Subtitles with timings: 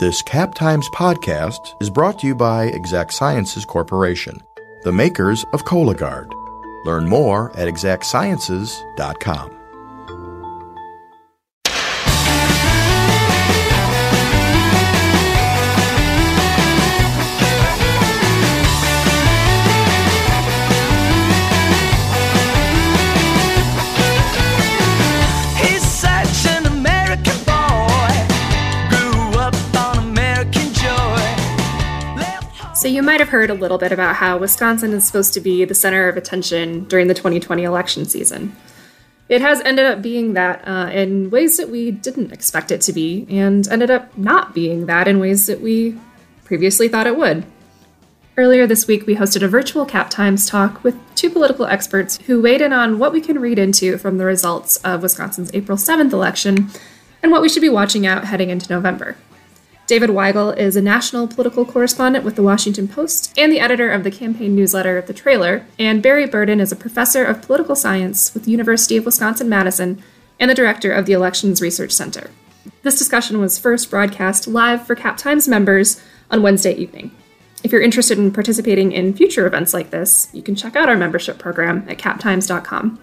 [0.00, 4.42] This Cap Times podcast is brought to you by Exact Sciences Corporation,
[4.82, 6.32] the makers of Cologuard.
[6.86, 9.59] Learn more at exactsciences.com.
[33.20, 36.08] might have heard a little bit about how Wisconsin is supposed to be the center
[36.08, 38.56] of attention during the 2020 election season.
[39.28, 42.94] It has ended up being that uh, in ways that we didn't expect it to
[42.94, 46.00] be, and ended up not being that in ways that we
[46.44, 47.44] previously thought it would.
[48.38, 52.40] Earlier this week, we hosted a virtual Cap Times talk with two political experts who
[52.40, 56.14] weighed in on what we can read into from the results of Wisconsin's April 7th
[56.14, 56.70] election
[57.22, 59.18] and what we should be watching out heading into November.
[59.90, 64.04] David Weigel is a national political correspondent with the Washington Post and the editor of
[64.04, 68.44] the campaign newsletter The Trailer, and Barry Burden is a professor of political science with
[68.44, 70.00] the University of Wisconsin Madison
[70.38, 72.30] and the director of the Elections Research Center.
[72.84, 77.10] This discussion was first broadcast live for Cap Times members on Wednesday evening.
[77.64, 80.96] If you're interested in participating in future events like this, you can check out our
[80.96, 83.00] membership program at captimes.com.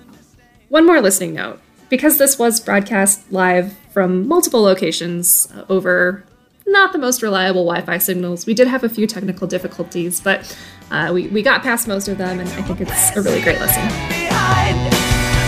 [0.69, 1.59] One more listening note.
[1.89, 6.23] Because this was broadcast live from multiple locations over
[6.67, 10.55] not the most reliable Wi Fi signals, we did have a few technical difficulties, but
[10.91, 13.59] uh, we, we got past most of them, and I think it's a really great
[13.59, 13.81] listen.
[13.87, 14.77] behind,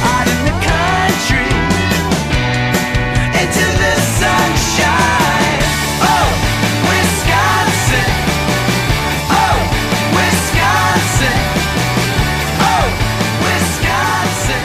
[0.01, 1.49] out in the country,
[3.35, 5.59] into the sunshine.
[6.01, 6.27] Oh,
[6.87, 8.09] Wisconsin.
[9.31, 9.57] Oh,
[10.15, 11.35] Wisconsin.
[12.63, 12.85] Oh,
[13.43, 14.63] Wisconsin.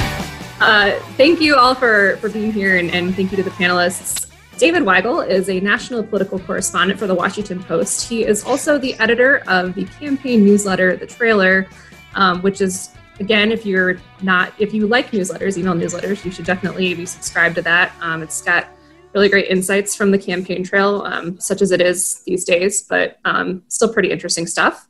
[0.61, 4.34] Uh, thank you all for, for being here, and, and thank you to the panelists.
[4.57, 8.09] David Weigel is a national political correspondent for the Washington Post.
[8.09, 11.67] He is also the editor of the campaign newsletter, The Trailer,
[12.15, 16.45] um, which is, again, if you're not, if you like newsletters, email newsletters, you should
[16.45, 17.93] definitely be subscribed to that.
[18.01, 18.69] Um, it's got
[19.13, 23.19] really great insights from the campaign trail, um, such as it is these days, but
[23.25, 24.89] um, still pretty interesting stuff.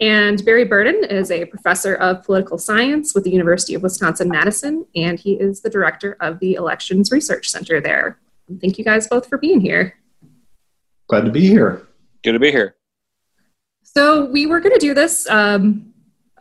[0.00, 4.86] And Barry Burden is a professor of political science with the University of Wisconsin Madison,
[4.94, 8.18] and he is the director of the Elections Research Center there.
[8.60, 9.98] Thank you guys both for being here.
[11.08, 11.86] Glad to be here.
[12.22, 12.76] Good to be here.
[13.82, 15.92] So, we were going to do this um,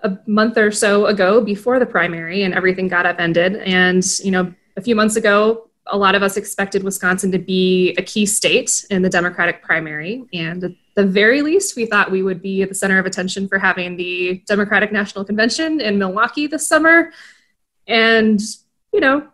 [0.03, 3.55] a month or so ago before the primary, and everything got upended.
[3.57, 7.95] And, you know, a few months ago, a lot of us expected Wisconsin to be
[7.97, 10.25] a key state in the Democratic primary.
[10.33, 13.47] And at the very least, we thought we would be at the center of attention
[13.47, 17.11] for having the Democratic National Convention in Milwaukee this summer.
[17.87, 18.41] And,
[18.91, 19.27] you know,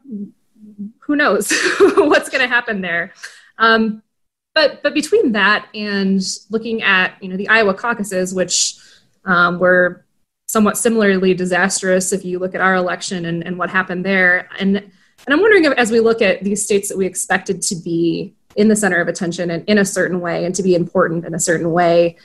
[1.06, 3.14] who knows what's going to happen there.
[3.58, 4.02] Um,
[4.56, 8.75] but but between that and looking at you know the Iowa caucuses, which
[9.25, 10.06] um, were
[10.47, 14.78] somewhat similarly disastrous if you look at our election and, and what happened there, and
[14.78, 18.35] and I'm wondering if, as we look at these states that we expected to be
[18.56, 21.34] in the center of attention and in a certain way and to be important in
[21.34, 22.18] a certain way,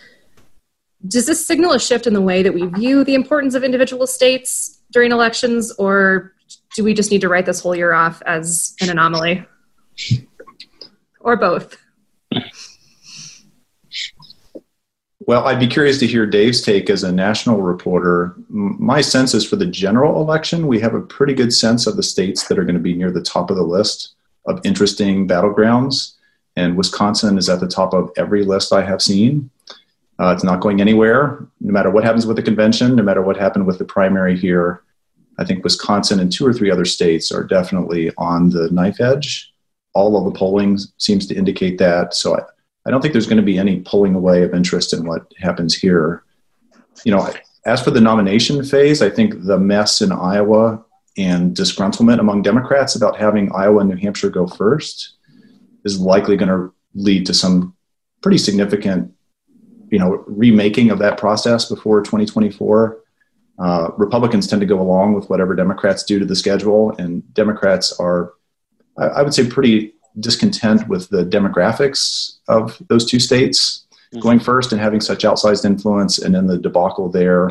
[1.07, 4.07] does this signal a shift in the way that we view the importance of individual
[4.07, 6.35] states during elections, or
[6.75, 9.45] do we just need to write this whole year off as an anomaly?
[11.21, 11.77] or both?
[15.21, 18.35] Well, I'd be curious to hear Dave's take as a national reporter.
[18.49, 22.03] My sense is for the general election, we have a pretty good sense of the
[22.03, 24.15] states that are going to be near the top of the list
[24.47, 26.15] of interesting battlegrounds.
[26.57, 29.51] And Wisconsin is at the top of every list I have seen.
[30.19, 33.37] Uh, it's not going anywhere, no matter what happens with the convention, no matter what
[33.37, 34.83] happened with the primary here.
[35.39, 39.53] I think Wisconsin and two or three other states are definitely on the knife edge.
[39.95, 42.15] All of the polling seems to indicate that.
[42.15, 42.43] So I,
[42.87, 45.75] I don't think there's going to be any pulling away of interest in what happens
[45.75, 46.25] here.
[47.05, 47.33] You know,
[47.65, 50.85] as for the nomination phase, I think the mess in Iowa
[51.17, 55.17] and disgruntlement among Democrats about having Iowa and New Hampshire go first
[55.85, 57.77] is likely going to lead to some
[58.23, 59.13] pretty significant,
[59.91, 62.99] you know, remaking of that process before 2024.
[63.59, 67.93] Uh, Republicans tend to go along with whatever Democrats do to the schedule, and Democrats
[67.99, 68.33] are,
[68.97, 73.85] I, would say, pretty discontent with the demographics of those two states
[74.15, 74.21] Mhm.
[74.21, 77.51] going first and having such outsized influence, and then the debacle there,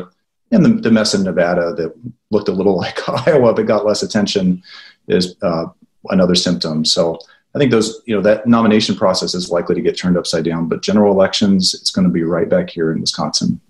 [0.50, 1.94] and the, the mess in Nevada that
[2.30, 4.62] looked a little like Iowa but got less attention
[5.06, 5.66] is uh,
[6.10, 6.84] another symptom.
[6.84, 7.18] So
[7.54, 10.68] I think those, you know, that nomination process is likely to get turned upside down.
[10.68, 13.60] But general elections, it's going to be right back here in Wisconsin.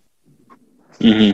[1.00, 1.30] hmm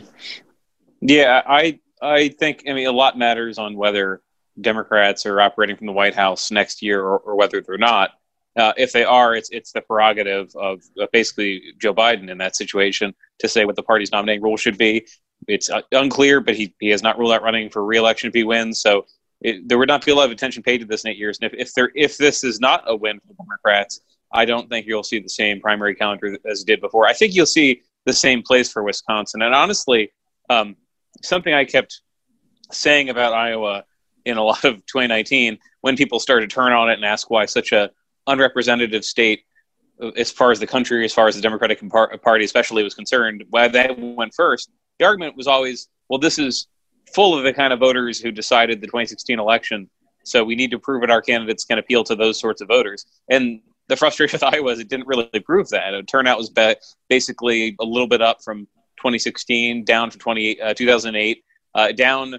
[1.05, 4.23] Yeah, I I think I mean a lot matters on whether
[4.61, 8.12] Democrats are operating from the White House next year or, or whether they're not.
[8.56, 10.81] Uh, if they are, it's it's the prerogative of,
[11.12, 15.06] basically Joe Biden in that situation to say what the party's nominating rule should be.
[15.47, 18.45] It's uh, unclear, but he, he has not ruled out running for reelection if he
[18.45, 18.81] wins.
[18.81, 19.05] So
[19.43, 21.39] it, there would not be a lot of attention paid to this in eight years.
[21.43, 24.00] And if, if there if this is not a win for the Democrats,
[24.33, 27.07] I don't think you'll see the same primary calendar as did before.
[27.07, 29.43] I think you'll see the same place for Wisconsin.
[29.43, 30.12] And honestly,
[30.49, 30.77] um,
[31.26, 32.00] something I kept
[32.71, 33.85] saying about Iowa
[34.25, 37.44] in a lot of 2019 when people started to turn on it and ask why
[37.47, 37.91] such a
[38.26, 39.43] unrepresentative state
[40.17, 41.81] as far as the country, as far as the Democratic
[42.23, 44.71] Party especially was concerned, why they went first.
[44.99, 46.67] The argument was always, well, this is
[47.15, 49.88] full of the kind of voters who decided the 2016 election.
[50.25, 53.06] So we need to prove that our candidates can appeal to those sorts of voters.
[53.29, 55.93] And the frustration with Iowa is it didn't really prove that.
[56.09, 56.50] Turnout was
[57.09, 58.67] basically a little bit up from
[59.05, 62.39] 2016, down from 20, uh, 2008, uh, down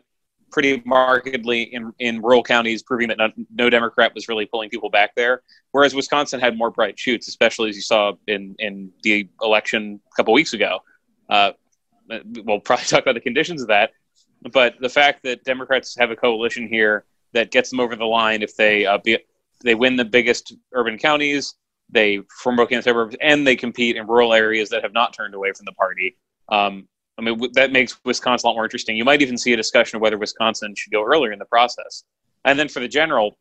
[0.52, 4.90] pretty markedly in, in rural counties, proving that no, no, Democrat was really pulling people
[4.90, 5.42] back there.
[5.72, 10.16] Whereas Wisconsin had more bright shoots, especially as you saw in, in the election a
[10.16, 10.80] couple weeks ago.
[11.30, 11.52] Uh,
[12.44, 13.92] we'll probably talk about the conditions of that.
[14.52, 18.42] But the fact that Democrats have a coalition here that gets them over the line
[18.42, 19.20] if they uh, be,
[19.64, 21.56] they win the biggest urban counties,
[21.90, 25.52] they form broken suburbs, and they compete in rural areas that have not turned away
[25.52, 26.18] from the party.
[26.50, 26.88] Um,
[27.18, 28.98] I mean, that makes Wisconsin a lot more interesting.
[28.98, 32.04] You might even see a discussion of whether Wisconsin should go earlier in the process.
[32.44, 33.38] And then for the general,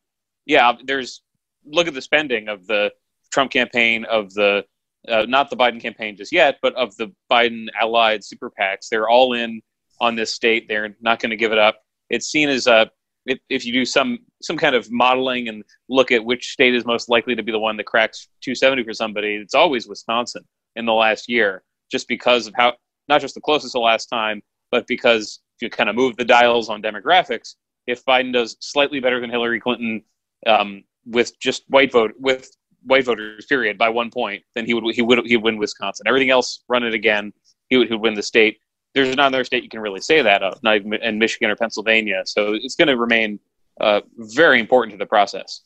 [0.46, 1.22] yeah, there's
[1.66, 2.92] look at the spending of the
[3.32, 4.64] Trump campaign, of the
[5.08, 8.88] uh, not the Biden campaign just yet, but of the Biden allied super PACs.
[8.90, 9.60] They're all in
[10.00, 10.66] on this state.
[10.68, 11.76] They're not going to give it up.
[12.10, 12.90] It's seen as a
[13.26, 16.84] if, if you do some some kind of modeling and look at which state is
[16.84, 20.44] most likely to be the one that cracks 270 for somebody, it's always Wisconsin
[20.76, 22.74] in the last year, just because of how
[23.08, 26.24] not just the closest the last time, but because if you kind of move the
[26.24, 27.54] dials on demographics,
[27.86, 30.02] if Biden does slightly better than Hillary Clinton
[30.46, 32.50] um, with just white vote with
[32.82, 36.06] white voters period by one point, then he would he would he win Wisconsin.
[36.06, 37.32] Everything else, run it again,
[37.68, 38.58] he would, he would win the state.
[38.94, 41.56] There's not another state you can really say that of, not even in Michigan or
[41.56, 42.22] Pennsylvania.
[42.26, 43.40] So it's going to remain
[43.80, 45.62] uh, very important to the process.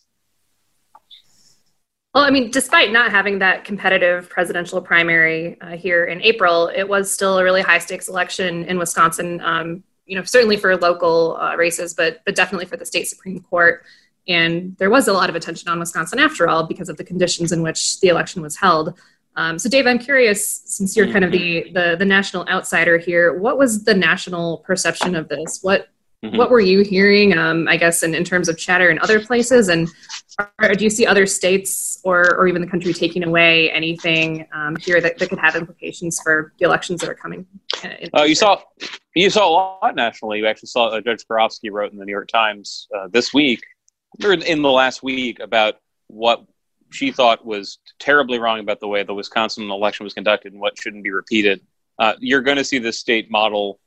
[2.18, 6.88] Well, I mean, despite not having that competitive presidential primary uh, here in April, it
[6.88, 9.40] was still a really high stakes election in Wisconsin.
[9.40, 13.38] Um, you know, certainly for local uh, races, but but definitely for the state supreme
[13.38, 13.84] court.
[14.26, 17.52] And there was a lot of attention on Wisconsin after all because of the conditions
[17.52, 18.98] in which the election was held.
[19.36, 23.38] Um, so, Dave, I'm curious, since you're kind of the, the the national outsider here,
[23.38, 25.60] what was the national perception of this?
[25.62, 25.86] What
[26.24, 26.36] Mm-hmm.
[26.36, 29.68] What were you hearing, um, I guess, in, in terms of chatter in other places?
[29.68, 29.88] And
[30.58, 34.74] are, do you see other states or, or even the country taking away anything um,
[34.76, 37.46] here that, that could have implications for the elections that are coming?
[38.16, 38.60] Uh, you saw
[39.14, 39.52] you saw a
[39.84, 40.38] lot nationally.
[40.38, 43.62] You actually saw uh, Judge Karofsky wrote in the New York Times uh, this week,
[44.24, 45.76] or in the last week, about
[46.08, 46.44] what
[46.90, 50.76] she thought was terribly wrong about the way the Wisconsin election was conducted and what
[50.80, 51.60] shouldn't be repeated.
[51.98, 53.78] Uh, you're going to see this state model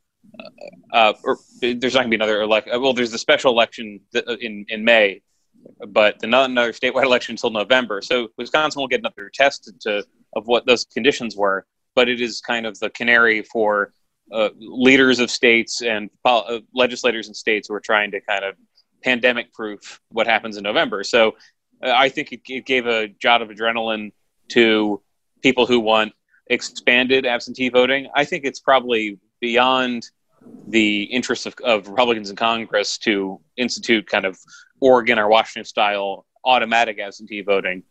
[0.94, 2.81] uh, or there's not going to be another election.
[2.81, 4.00] Well, there's the special election
[4.39, 5.21] in in May,
[5.88, 8.01] but the not another statewide election until November.
[8.01, 10.03] So Wisconsin will get another test to
[10.33, 11.65] of what those conditions were.
[11.94, 13.94] But it is kind of the canary for
[14.31, 18.56] uh, leaders of states and uh, legislators in states who are trying to kind of
[19.03, 21.03] pandemic proof what happens in November.
[21.03, 21.35] So
[21.83, 24.12] uh, I think it, it gave a jot of adrenaline
[24.50, 25.01] to
[25.41, 26.13] people who want
[26.48, 28.07] expanded absentee voting.
[28.15, 30.10] I think it's probably beyond
[30.67, 34.38] the interests of, of Republicans in Congress to institute kind of
[34.79, 37.83] Oregon or Washington style automatic absentee voting.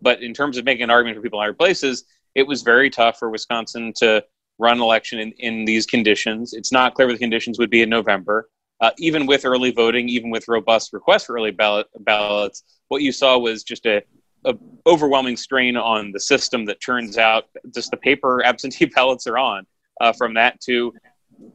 [0.00, 2.90] But in terms of making an argument for people in other places, it was very
[2.90, 4.24] tough for Wisconsin to
[4.58, 6.52] run an election in, in these conditions.
[6.52, 8.48] It's not clear what the conditions would be in November.
[8.80, 13.10] Uh, even with early voting, even with robust requests for early ballot, ballots, what you
[13.10, 14.02] saw was just a,
[14.44, 14.54] a
[14.86, 19.66] overwhelming strain on the system that turns out just the paper absentee ballots are on.
[20.00, 20.94] Uh, from that to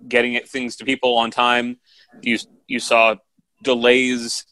[0.08, 1.78] getting it, things to people on time.
[2.22, 2.38] You
[2.68, 3.16] you saw
[3.62, 4.46] delays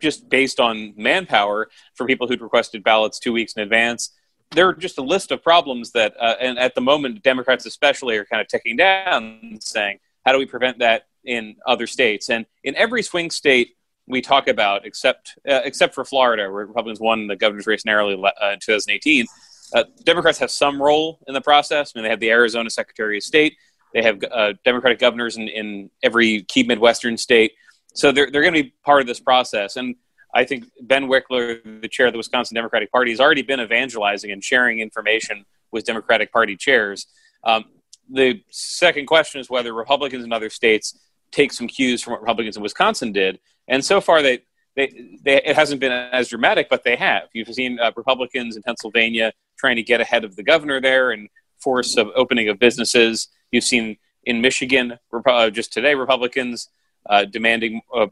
[0.00, 4.12] just based on manpower for people who'd requested ballots two weeks in advance.
[4.52, 8.16] There are just a list of problems that, uh, and at the moment, Democrats especially
[8.16, 12.46] are kind of ticking down, saying, "How do we prevent that in other states?" And
[12.64, 13.76] in every swing state
[14.06, 18.14] we talk about, except uh, except for Florida, where Republicans won the governor's race narrowly
[18.14, 19.26] uh, in 2018.
[19.74, 21.92] Uh, Democrats have some role in the process.
[21.94, 23.56] I mean, they have the Arizona Secretary of State.
[23.94, 27.52] They have uh, Democratic governors in, in every key Midwestern state.
[27.94, 29.76] So they're, they're going to be part of this process.
[29.76, 29.96] And
[30.34, 34.30] I think Ben Wickler, the chair of the Wisconsin Democratic Party, has already been evangelizing
[34.30, 37.06] and sharing information with Democratic Party chairs.
[37.44, 37.64] Um,
[38.10, 40.98] the second question is whether Republicans in other states
[41.30, 43.38] take some cues from what Republicans in Wisconsin did.
[43.68, 44.42] And so far, they,
[44.76, 47.24] they, they, it hasn't been as dramatic, but they have.
[47.32, 51.28] You've seen uh, Republicans in Pennsylvania trying to get ahead of the governor there and
[51.58, 53.28] force of opening of businesses.
[53.50, 56.68] You've seen in Michigan uh, just today Republicans
[57.08, 58.08] uh, demanding uh,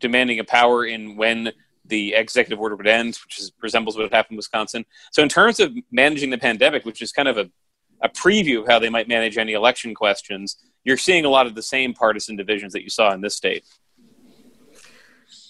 [0.00, 1.52] demanding a power in when
[1.86, 4.84] the executive order would end, which is, resembles what happened in Wisconsin.
[5.12, 7.50] So, in terms of managing the pandemic, which is kind of a,
[8.02, 11.54] a preview of how they might manage any election questions, you're seeing a lot of
[11.54, 13.64] the same partisan divisions that you saw in this state.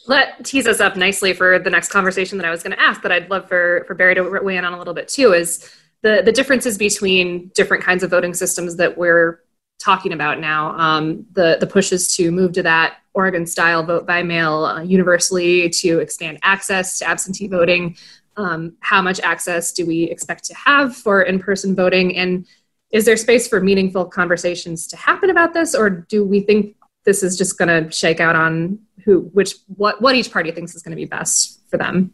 [0.06, 3.02] let tease us up nicely for the next conversation that I was going to ask.
[3.02, 5.32] That I'd love for for Barry to weigh in on a little bit too.
[5.32, 5.70] Is
[6.04, 9.40] the the differences between different kinds of voting systems that we're
[9.82, 10.78] talking about now.
[10.78, 15.70] Um, the the pushes to move to that Oregon style vote by mail uh, universally
[15.70, 17.96] to expand access to absentee voting.
[18.36, 22.16] Um, how much access do we expect to have for in person voting?
[22.16, 22.46] And
[22.90, 27.22] is there space for meaningful conversations to happen about this, or do we think this
[27.22, 30.82] is just going to shake out on who, which, what, what each party thinks is
[30.82, 32.12] going to be best for them?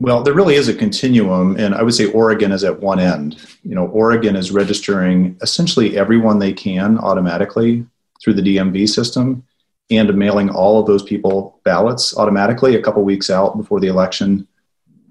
[0.00, 3.44] Well, there really is a continuum, and I would say Oregon is at one end.
[3.64, 7.84] You know, Oregon is registering essentially everyone they can automatically
[8.22, 9.44] through the DMV system
[9.90, 14.46] and mailing all of those people ballots automatically a couple weeks out before the election.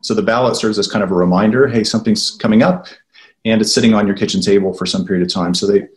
[0.01, 2.87] So the ballot serves as kind of a reminder hey, something's coming up,
[3.43, 5.53] and it's sitting on your kitchen table for some period of time.
[5.53, 5.87] So they,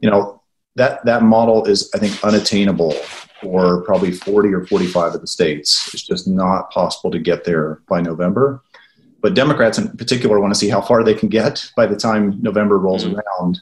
[0.00, 0.40] you know,
[0.76, 2.94] that, that model is, I think, unattainable
[3.40, 5.92] for probably 40 or 45 of the states.
[5.92, 8.62] It's just not possible to get there by November.
[9.20, 12.40] But Democrats in particular want to see how far they can get by the time
[12.40, 13.16] November rolls mm-hmm.
[13.16, 13.60] around.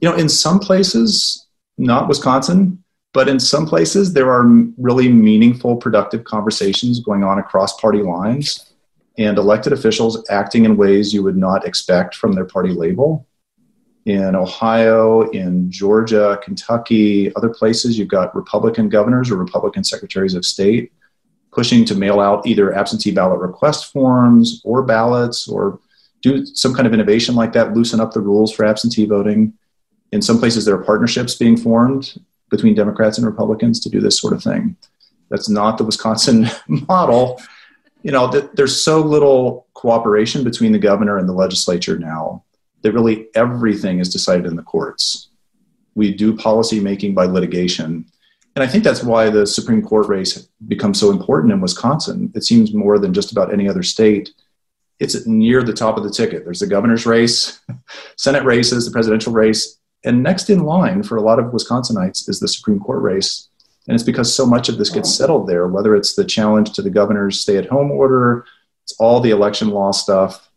[0.00, 1.46] You know, in some places,
[1.78, 4.44] not Wisconsin, but in some places, there are
[4.78, 8.72] really meaningful, productive conversations going on across party lines
[9.18, 13.26] and elected officials acting in ways you would not expect from their party label
[14.06, 20.44] in Ohio, in Georgia, Kentucky, other places, you've got Republican governors or Republican secretaries of
[20.44, 20.92] state
[21.52, 25.80] pushing to mail out either absentee ballot request forms or ballots or
[26.22, 29.52] do some kind of innovation like that, loosen up the rules for absentee voting.
[30.12, 34.20] In some places, there are partnerships being formed between Democrats and Republicans to do this
[34.20, 34.76] sort of thing.
[35.30, 37.40] That's not the Wisconsin model.
[38.02, 42.44] You know, th- there's so little cooperation between the governor and the legislature now
[42.82, 45.28] that really everything is decided in the courts.
[45.94, 48.06] We do policy making by litigation.
[48.56, 52.32] And I think that's why the Supreme Court race becomes so important in Wisconsin.
[52.34, 54.30] It seems more than just about any other state.
[54.98, 56.44] It's near the top of the ticket.
[56.44, 57.60] There's the governor's race,
[58.16, 59.78] Senate races, the presidential race.
[60.04, 63.48] And next in line for a lot of Wisconsinites is the Supreme Court race.
[63.86, 66.82] And it's because so much of this gets settled there, whether it's the challenge to
[66.82, 68.44] the governor's stay at home order,
[68.84, 70.49] it's all the election law stuff,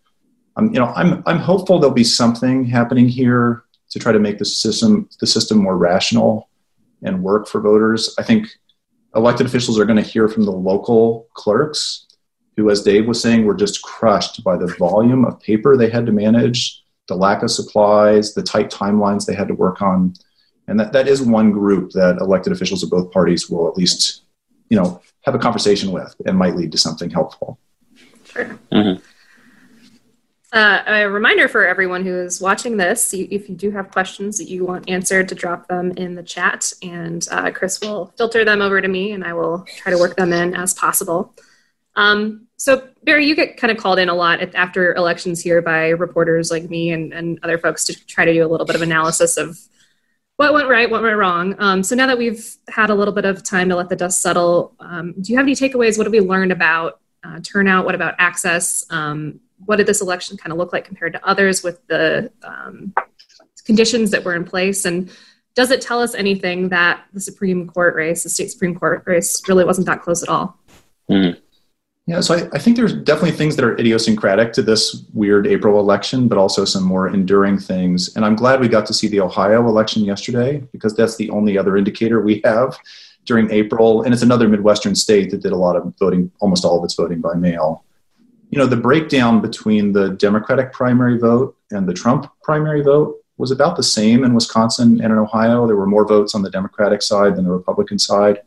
[0.56, 4.38] um, you know, I'm I'm hopeful there'll be something happening here to try to make
[4.38, 6.50] the system the system more rational
[7.02, 8.14] and work for voters.
[8.18, 8.48] I think
[9.16, 12.08] elected officials are going to hear from the local clerks,
[12.56, 16.06] who, as Dave was saying, were just crushed by the volume of paper they had
[16.06, 20.14] to manage, the lack of supplies, the tight timelines they had to work on,
[20.68, 24.22] and that that is one group that elected officials of both parties will at least,
[24.70, 27.60] you know, have a conversation with and might lead to something helpful.
[28.26, 28.60] Sure.
[28.72, 29.04] Mm-hmm.
[30.54, 34.48] Uh, a reminder for everyone who is watching this if you do have questions that
[34.48, 38.62] you want answered, to drop them in the chat, and uh, Chris will filter them
[38.62, 41.34] over to me, and I will try to work them in as possible.
[41.96, 45.90] Um, so, Barry, you get kind of called in a lot after elections here by
[45.90, 48.84] reporters like me and, and other folks to try to do a little bit of
[48.84, 49.60] analysis of
[50.38, 51.56] what went right, what went wrong.
[51.58, 54.22] Um, so now that we've had a little bit of time to let the dust
[54.22, 55.98] settle, um, do you have any takeaways?
[55.98, 57.86] What have we learned about uh, turnout?
[57.86, 58.86] What about access?
[58.92, 62.94] Um, what did this election kind of look like compared to others with the um,
[63.66, 64.86] conditions that were in place?
[64.86, 65.12] And
[65.56, 69.42] does it tell us anything that the Supreme Court race, the state Supreme Court race,
[69.48, 70.58] really wasn't that close at all?
[71.10, 71.40] Mm.
[72.06, 75.80] Yeah, so I, I, think there's definitely things that are idiosyncratic to this weird April
[75.80, 78.14] election, but also some more enduring things.
[78.18, 81.58] And I'm glad we got to see the Ohio election yesterday because that's the only
[81.58, 82.78] other indicator we have
[83.24, 84.02] during April.
[84.02, 86.96] And it's another Midwestern state that did a lot of voting, almost all of its
[86.96, 87.86] voting by mail
[88.54, 93.50] you know, the breakdown between the Democratic primary vote and the Trump primary vote was
[93.50, 95.66] about the same in Wisconsin and in Ohio.
[95.66, 98.44] There were more votes on the Democratic side than the Republican side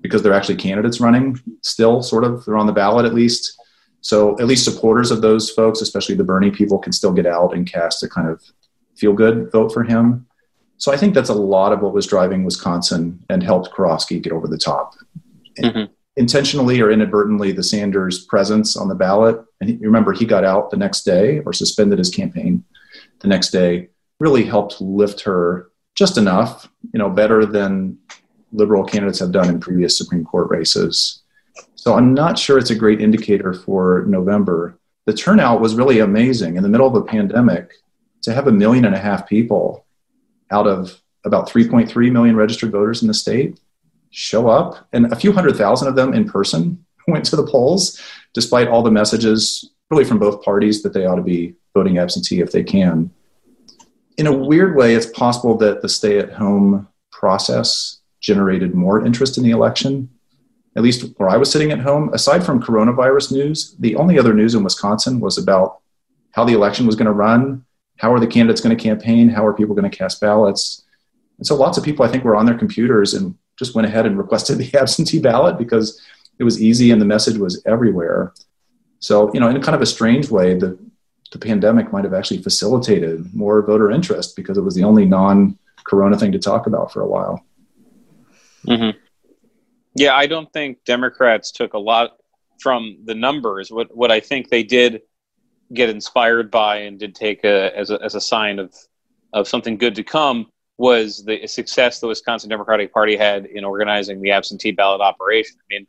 [0.00, 2.42] because they're actually candidates running still, sort of.
[2.46, 3.52] They're on the ballot at least.
[4.00, 7.54] So at least supporters of those folks, especially the Bernie people, can still get out
[7.54, 8.42] and cast a kind of
[8.96, 10.26] feel good vote for him.
[10.78, 14.32] So I think that's a lot of what was driving Wisconsin and helped Karofsky get
[14.32, 14.94] over the top.
[15.58, 19.42] Mm-hmm intentionally or inadvertently the Sanders presence on the ballot.
[19.60, 22.64] And he, remember, he got out the next day or suspended his campaign
[23.20, 23.88] the next day,
[24.20, 27.98] really helped lift her just enough, you know, better than
[28.52, 31.22] liberal candidates have done in previous Supreme Court races.
[31.76, 34.78] So I'm not sure it's a great indicator for November.
[35.06, 37.72] The turnout was really amazing in the middle of a pandemic
[38.22, 39.86] to have a million and a half people
[40.50, 43.60] out of about 3.3 million registered voters in the state
[44.10, 48.00] show up, and a few hundred thousand of them in person went to the polls,
[48.34, 52.40] despite all the messages, really from both parties, that they ought to be voting absentee
[52.40, 53.10] if they can.
[54.16, 59.38] In a weird way, it's possible that the stay at home process generated more interest
[59.38, 60.08] in the election.
[60.76, 64.34] At least where I was sitting at home, aside from coronavirus news, the only other
[64.34, 65.80] news in Wisconsin was about
[66.32, 67.64] how the election was going to run,
[67.98, 70.84] how are the candidates going to campaign, how are people going to cast ballots.
[71.38, 74.06] And so lots of people, I think, were on their computers and just went ahead
[74.06, 76.00] and requested the absentee ballot because
[76.38, 78.32] it was easy and the message was everywhere.
[79.00, 80.78] So, you know, in a kind of a strange way, the,
[81.32, 85.58] the pandemic might have actually facilitated more voter interest because it was the only non
[85.84, 87.44] corona thing to talk about for a while.
[88.66, 88.98] Mm-hmm.
[89.94, 92.16] Yeah, I don't think Democrats took a lot
[92.60, 93.70] from the numbers.
[93.70, 95.02] What what I think they did
[95.72, 98.74] get inspired by and did take a, as a as a sign of
[99.32, 104.20] of something good to come was the success the Wisconsin Democratic Party had in organizing
[104.20, 105.56] the absentee ballot operation.
[105.58, 105.86] I mean,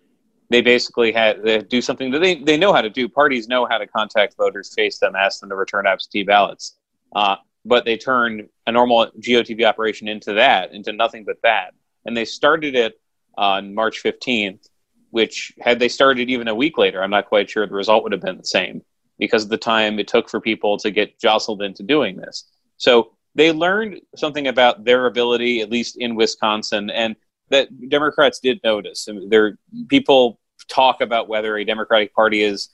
[0.49, 3.07] they basically had to do something that they, they know how to do.
[3.07, 6.75] Parties know how to contact voters, face them, ask them to return absentee ballots.
[7.15, 11.75] Uh, but they turned a normal GOTV operation into that, into nothing but that.
[12.05, 12.99] And they started it
[13.37, 14.69] on March 15th,
[15.11, 18.11] which had they started even a week later, I'm not quite sure the result would
[18.11, 18.81] have been the same
[19.19, 22.45] because of the time it took for people to get jostled into doing this.
[22.77, 27.15] So they learned something about their ability, at least in Wisconsin, and
[27.47, 29.07] that Democrats did notice.
[29.07, 32.67] I mean, there, people talk about whether a Democratic Party is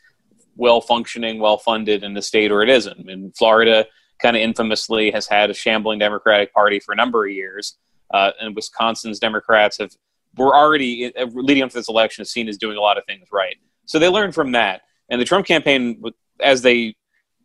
[0.56, 3.08] well functioning, well funded in the state or it isn't.
[3.08, 3.86] In Florida,
[4.20, 7.78] kind of infamously, has had a shambling Democratic Party for a number of years,
[8.12, 9.92] uh, and Wisconsin's Democrats have
[10.36, 13.28] were already uh, leading up to this election seen as doing a lot of things
[13.32, 13.56] right.
[13.86, 16.02] So they learned from that, and the Trump campaign,
[16.42, 16.96] as they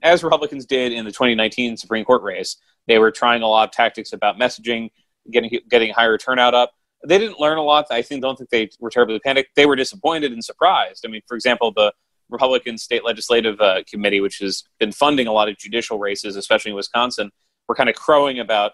[0.03, 2.57] as Republicans did in the 2019 Supreme Court race,
[2.87, 4.91] they were trying a lot of tactics about messaging,
[5.31, 6.73] getting getting higher turnout up.
[7.07, 7.87] They didn't learn a lot.
[7.91, 9.51] I think don't think they were terribly panicked.
[9.57, 11.05] They were disappointed and surprised.
[11.07, 11.93] I mean, for example, the
[12.31, 16.71] Republican State Legislative uh, Committee, which has been funding a lot of judicial races, especially
[16.71, 17.31] in Wisconsin,
[17.69, 18.73] were kind of crowing about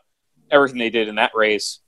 [0.51, 1.81] everything they did in that race,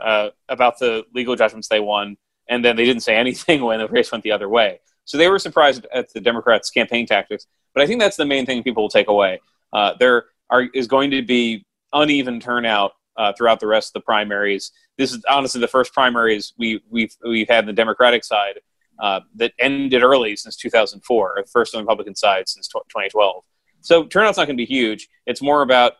[0.00, 2.16] uh, about the legal judgments they won,
[2.48, 4.80] and then they didn't say anything when the race went the other way.
[5.04, 7.46] So they were surprised at the Democrats' campaign tactics.
[7.74, 9.40] But I think that's the main thing people will take away.
[9.72, 14.04] Uh, there are, is going to be uneven turnout uh, throughout the rest of the
[14.04, 14.72] primaries.
[14.98, 18.60] This is honestly the first primaries we, we've we've had on the Democratic side
[18.98, 23.44] uh, that ended early since 2004, or first on the Republican side since 2012.
[23.80, 25.08] So turnout's not going to be huge.
[25.26, 25.94] It's more about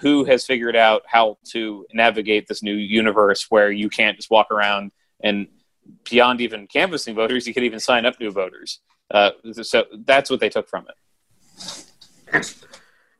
[0.00, 4.50] who has figured out how to navigate this new universe where you can't just walk
[4.50, 5.48] around and
[6.08, 8.80] beyond even canvassing voters, you can even sign up new voters.
[9.10, 9.30] Uh,
[9.62, 12.54] so that's what they took from it.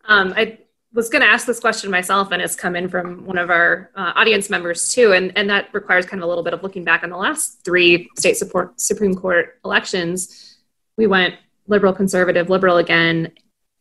[0.04, 0.58] Um, I
[0.92, 3.90] was going to ask this question myself, and it's come in from one of our
[3.94, 6.84] uh, audience members too, and and that requires kind of a little bit of looking
[6.84, 10.58] back on the last three state support Supreme Court elections.
[10.96, 11.34] We went
[11.68, 13.32] liberal, conservative, liberal again,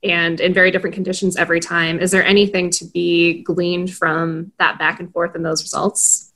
[0.03, 1.99] and in very different conditions every time.
[1.99, 6.28] Is there anything to be gleaned from that back and forth in those results?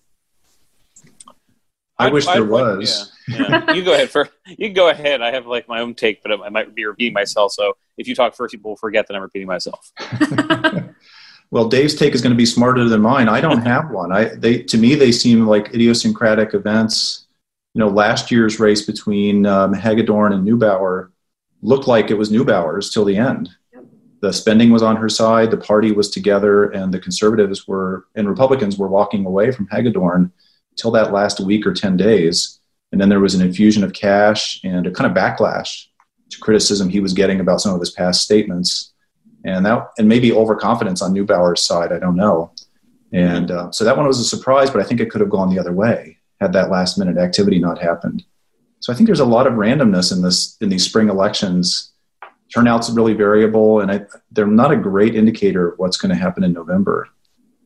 [2.00, 3.12] I wish I'd- there I'd- was.
[3.28, 3.74] Yeah, yeah.
[3.74, 4.32] you go ahead first.
[4.48, 5.22] You can go ahead.
[5.22, 7.54] I have like my own take, but I might be repeating myself.
[7.54, 9.92] So if you talk first, people will forget that I'm repeating myself.
[11.52, 13.30] Well, Dave's take is going to be smarter than mine.
[13.30, 14.12] I don't have one.
[14.12, 17.28] I they to me they seem like idiosyncratic events.
[17.76, 21.12] You know, last year's race between um, Hagedorn and Neubauer
[21.62, 23.52] looked like it was Neubauer's till the end.
[24.22, 28.28] The spending was on her side, the party was together, and the conservatives were and
[28.28, 30.32] Republicans were walking away from Hagedorn
[30.76, 32.60] till that last week or ten days.
[32.92, 35.86] And then there was an infusion of cash and a kind of backlash
[36.30, 38.94] to criticism he was getting about some of his past statements
[39.44, 41.92] and that and maybe overconfidence on Neubauer's side.
[41.92, 42.52] I don't know.
[43.12, 45.50] And uh, so that one was a surprise, but I think it could have gone
[45.50, 48.24] the other way had that last minute activity not happened.
[48.80, 51.94] So I think there's a lot of randomness in this in these spring elections.
[52.54, 56.44] Turnout's really variable, and I, they're not a great indicator of what's going to happen
[56.44, 57.08] in November.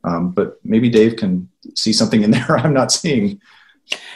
[0.07, 3.41] Um, but maybe Dave can see something in there I'm not seeing.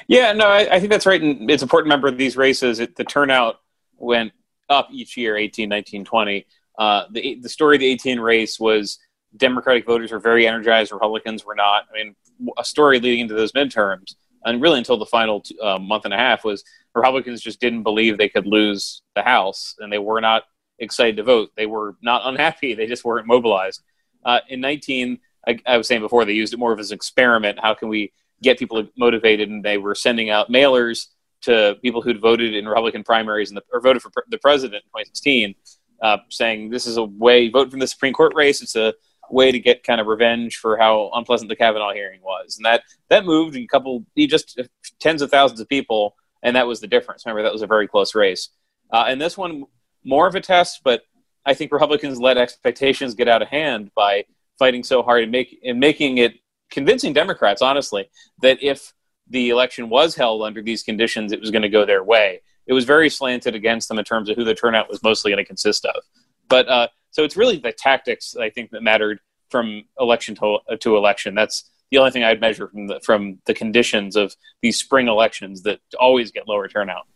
[0.07, 1.21] Yeah, no, I, I think that's right.
[1.21, 3.61] And it's important to remember these races, it, the turnout
[3.97, 4.31] went
[4.69, 6.45] up each year 18, 19, 20.
[6.77, 8.99] Uh, the, the story of the 18 race was
[9.37, 11.85] Democratic voters were very energized, Republicans were not.
[11.89, 12.15] I mean,
[12.57, 16.17] a story leading into those midterms, and really until the final uh, month and a
[16.17, 16.63] half, was
[16.95, 20.43] Republicans just didn't believe they could lose the House, and they were not
[20.79, 21.51] excited to vote.
[21.55, 23.81] They were not unhappy, they just weren't mobilized.
[24.23, 26.95] Uh, in 19, I, I was saying before, they used it more of as an
[26.95, 27.59] experiment.
[27.59, 29.49] How can we get people motivated?
[29.49, 31.07] And they were sending out mailers
[31.41, 35.55] to people who'd voted in Republican primaries and or voted for the president in 2016,
[36.01, 38.61] uh, saying this is a way vote from the Supreme Court race.
[38.61, 38.93] It's a
[39.29, 42.83] way to get kind of revenge for how unpleasant the Kavanaugh hearing was, and that
[43.09, 44.59] that moved a couple, just
[44.99, 47.25] tens of thousands of people, and that was the difference.
[47.25, 48.49] Remember, that was a very close race.
[48.91, 49.63] Uh, and this one,
[50.03, 51.03] more of a test, but
[51.45, 54.25] I think Republicans let expectations get out of hand by
[54.59, 56.35] fighting so hard and make and making it
[56.69, 58.09] convincing Democrats, honestly,
[58.41, 58.93] that if
[59.29, 62.41] the election was held under these conditions, it was going to go their way.
[62.67, 65.43] It was very slanted against them in terms of who the turnout was mostly going
[65.43, 66.03] to consist of.
[66.47, 70.77] But uh, so it's really the tactics I think that mattered from election to, uh,
[70.77, 71.35] to election.
[71.35, 75.63] That's the only thing I'd measure from the, from the conditions of these spring elections
[75.63, 77.07] that always get lower turnout.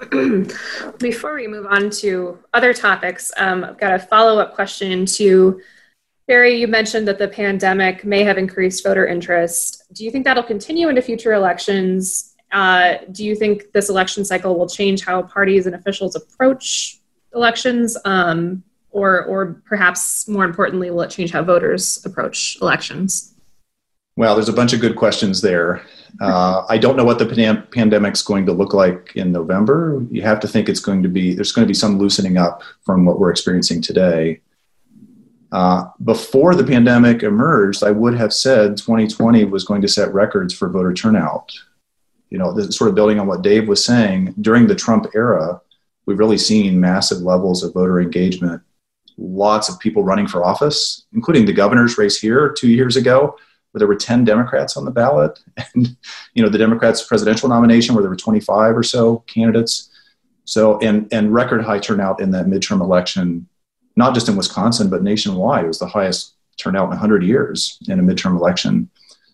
[0.98, 5.60] Before we move on to other topics, um, I've got a follow up question to
[6.28, 6.60] Barry.
[6.60, 9.82] You mentioned that the pandemic may have increased voter interest.
[9.92, 12.36] Do you think that'll continue into future elections?
[12.52, 17.00] Uh, do you think this election cycle will change how parties and officials approach
[17.34, 17.96] elections?
[18.04, 23.34] Um, or, or perhaps more importantly, will it change how voters approach elections?
[24.16, 25.82] Well, there's a bunch of good questions there.
[26.20, 30.04] Uh, I don't know what the pan- pandemic's going to look like in November.
[30.10, 32.62] You have to think it's going to be, there's going to be some loosening up
[32.84, 34.40] from what we're experiencing today.
[35.50, 40.52] Uh, before the pandemic emerged, I would have said 2020 was going to set records
[40.52, 41.52] for voter turnout.
[42.30, 44.34] You know, this sort of building on what Dave was saying.
[44.40, 45.60] During the Trump era,
[46.04, 48.62] we've really seen massive levels of voter engagement.
[49.16, 53.36] Lots of people running for office, including the governor's race here two years ago
[53.72, 55.38] where there were 10 Democrats on the ballot,
[55.74, 55.96] and
[56.34, 59.90] you know the Democrats' presidential nomination where there were 25 or so candidates.
[60.44, 63.48] So and and record high turnout in that midterm election,
[63.98, 65.64] not just in Wisconsin but nationwide.
[65.64, 68.88] It was the highest turnout in 100 years in a midterm election.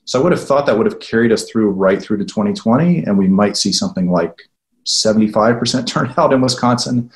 [0.07, 3.05] So I would have thought that would have carried us through right through to 2020,
[3.05, 4.42] and we might see something like
[4.87, 7.11] 75% turnout in Wisconsin.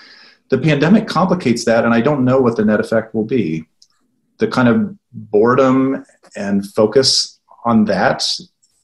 [0.51, 3.65] The pandemic complicates that, and I don't know what the net effect will be.
[4.39, 6.07] The kind of boredom
[6.37, 8.25] and focus on that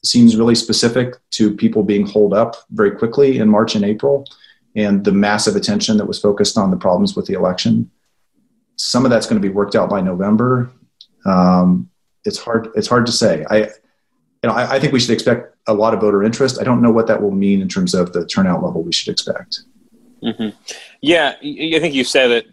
[0.03, 4.27] seems really specific to people being holed up very quickly in March and April
[4.75, 7.89] and the massive attention that was focused on the problems with the election.
[8.77, 10.71] Some of that's going to be worked out by November.
[11.25, 11.89] Um,
[12.23, 12.69] it's hard.
[12.75, 13.45] It's hard to say.
[13.49, 13.69] I, you
[14.49, 16.59] know, I, I, think we should expect a lot of voter interest.
[16.59, 19.11] I don't know what that will mean in terms of the turnout level we should
[19.11, 19.61] expect.
[20.23, 20.49] Mm-hmm.
[21.01, 22.45] Yeah, I think you said that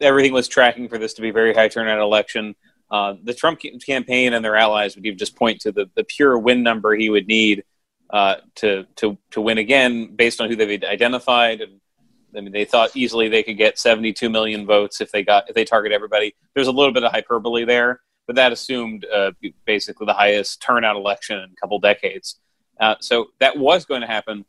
[0.00, 2.54] everything was tracking for this to be a very high turnout election.
[2.90, 6.38] Uh, the Trump campaign and their allies would even just point to the, the pure
[6.38, 7.64] win number he would need
[8.10, 11.60] uh, to to to win again, based on who they've identified.
[11.60, 11.80] And
[12.36, 15.54] I mean, they thought easily they could get 72 million votes if they got if
[15.54, 16.34] they target everybody.
[16.54, 19.32] There's a little bit of hyperbole there, but that assumed uh,
[19.64, 22.38] basically the highest turnout election in a couple decades.
[22.78, 24.44] Uh, so that was going to happen.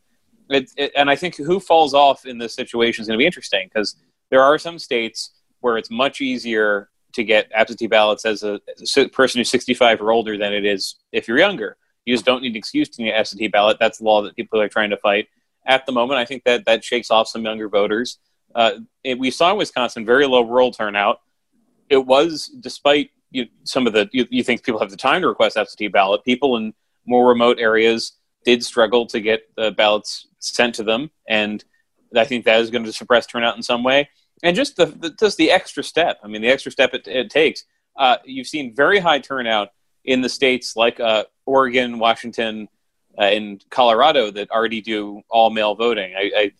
[0.49, 3.25] It, it, and I think who falls off in this situation is going to be
[3.25, 3.95] interesting because
[4.29, 8.95] there are some states where it's much easier to get absentee ballots as a, as
[8.97, 11.77] a, person who's 65 or older than it is if you're younger.
[12.05, 13.77] You just don't need an excuse to get an absentee ballot.
[13.79, 15.27] That's the law that people are trying to fight.
[15.67, 18.19] At the moment, I think that that shakes off some younger voters.
[18.55, 21.19] Uh, it, we saw in Wisconsin very low rural turnout.
[21.89, 25.27] It was despite you, some of the you, you think people have the time to
[25.27, 26.23] request absentee ballot.
[26.23, 26.73] People in
[27.05, 28.13] more remote areas
[28.45, 31.63] did struggle to get the ballots sent to them, and
[32.15, 34.09] I think that is going to suppress turnout in some way
[34.43, 36.19] and just the, the, just the extra step.
[36.23, 37.65] I mean, the extra step it, it takes.
[37.95, 39.69] Uh, you've seen very high turnout
[40.05, 42.69] in the states like uh, Oregon, Washington,
[43.17, 46.13] uh, and Colorado that already do all mail voting.
[46.17, 46.51] I, I,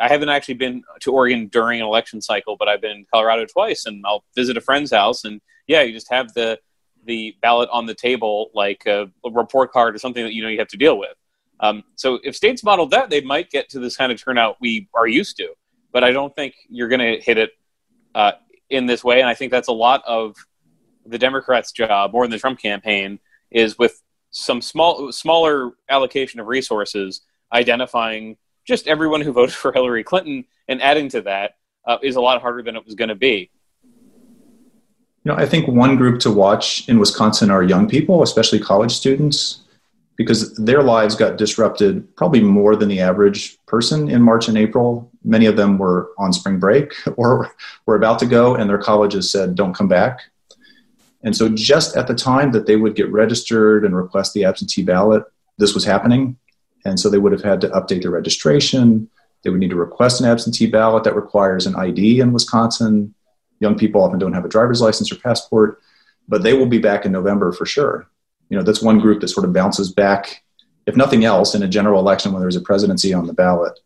[0.00, 3.46] I haven't actually been to Oregon during an election cycle, but I've been in Colorado
[3.46, 6.58] twice, and I'll visit a friend's house, and yeah, you just have the
[7.04, 10.48] the ballot on the table like a, a report card or something that you know
[10.48, 11.14] you have to deal with.
[11.60, 14.88] Um, so if states modeled that, they might get to this kind of turnout we
[14.94, 15.48] are used to
[15.92, 17.50] but I don't think you're going to hit it
[18.14, 18.32] uh,
[18.70, 19.20] in this way.
[19.20, 20.36] And I think that's a lot of
[21.06, 23.18] the Democrats' job, more than the Trump campaign,
[23.50, 28.36] is with some small, smaller allocation of resources, identifying
[28.66, 32.40] just everyone who voted for Hillary Clinton and adding to that uh, is a lot
[32.40, 33.50] harder than it was going to be.
[35.24, 38.92] You know, I think one group to watch in Wisconsin are young people, especially college
[38.92, 39.62] students
[40.18, 45.10] because their lives got disrupted probably more than the average person in March and April.
[45.24, 47.54] Many of them were on spring break or
[47.86, 50.20] were about to go, and their colleges said, don't come back.
[51.22, 54.82] And so, just at the time that they would get registered and request the absentee
[54.82, 55.24] ballot,
[55.58, 56.36] this was happening.
[56.84, 59.08] And so, they would have had to update their registration.
[59.42, 63.14] They would need to request an absentee ballot that requires an ID in Wisconsin.
[63.60, 65.80] Young people often don't have a driver's license or passport,
[66.28, 68.08] but they will be back in November for sure
[68.50, 70.42] you know that's one group that sort of bounces back
[70.88, 73.78] if nothing else, in a general election when there's a presidency on the ballot.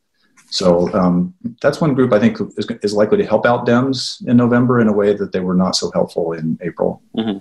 [0.53, 4.37] So um, that's one group I think is, is, likely to help out Dems in
[4.37, 7.03] November in a way that they were not so helpful in April.
[7.17, 7.38] Mm-hmm.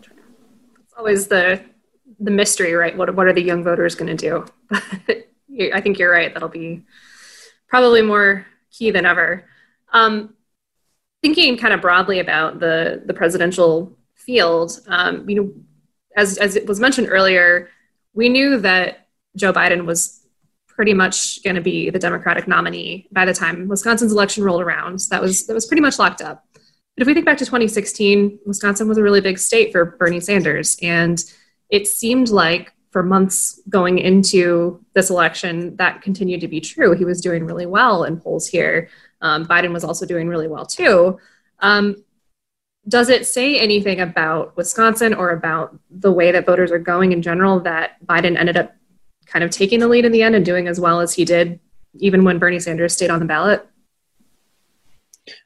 [0.00, 1.62] It's always the
[2.18, 2.96] the mystery, right?
[2.96, 4.46] What what are the young voters going to do?
[5.72, 6.34] I think you're right.
[6.34, 6.82] That'll be
[7.68, 9.48] probably more key than ever.
[9.92, 10.34] Um,
[11.22, 15.52] thinking kind of broadly about the the presidential field, um, you know,
[16.16, 17.68] as as it was mentioned earlier,
[18.12, 20.17] we knew that Joe Biden was
[20.78, 25.00] pretty much going to be the Democratic nominee by the time Wisconsin's election rolled around.
[25.10, 26.46] That was that was pretty much locked up.
[26.54, 30.20] But if we think back to 2016, Wisconsin was a really big state for Bernie
[30.20, 31.18] Sanders, and
[31.68, 36.92] it seemed like for months going into this election that continued to be true.
[36.92, 38.88] He was doing really well in polls here.
[39.20, 41.18] Um, Biden was also doing really well too.
[41.58, 42.04] Um,
[42.86, 47.20] does it say anything about Wisconsin or about the way that voters are going in
[47.20, 48.76] general that Biden ended up
[49.28, 51.60] kind of taking the lead in the end and doing as well as he did,
[51.98, 53.66] even when Bernie Sanders stayed on the ballot?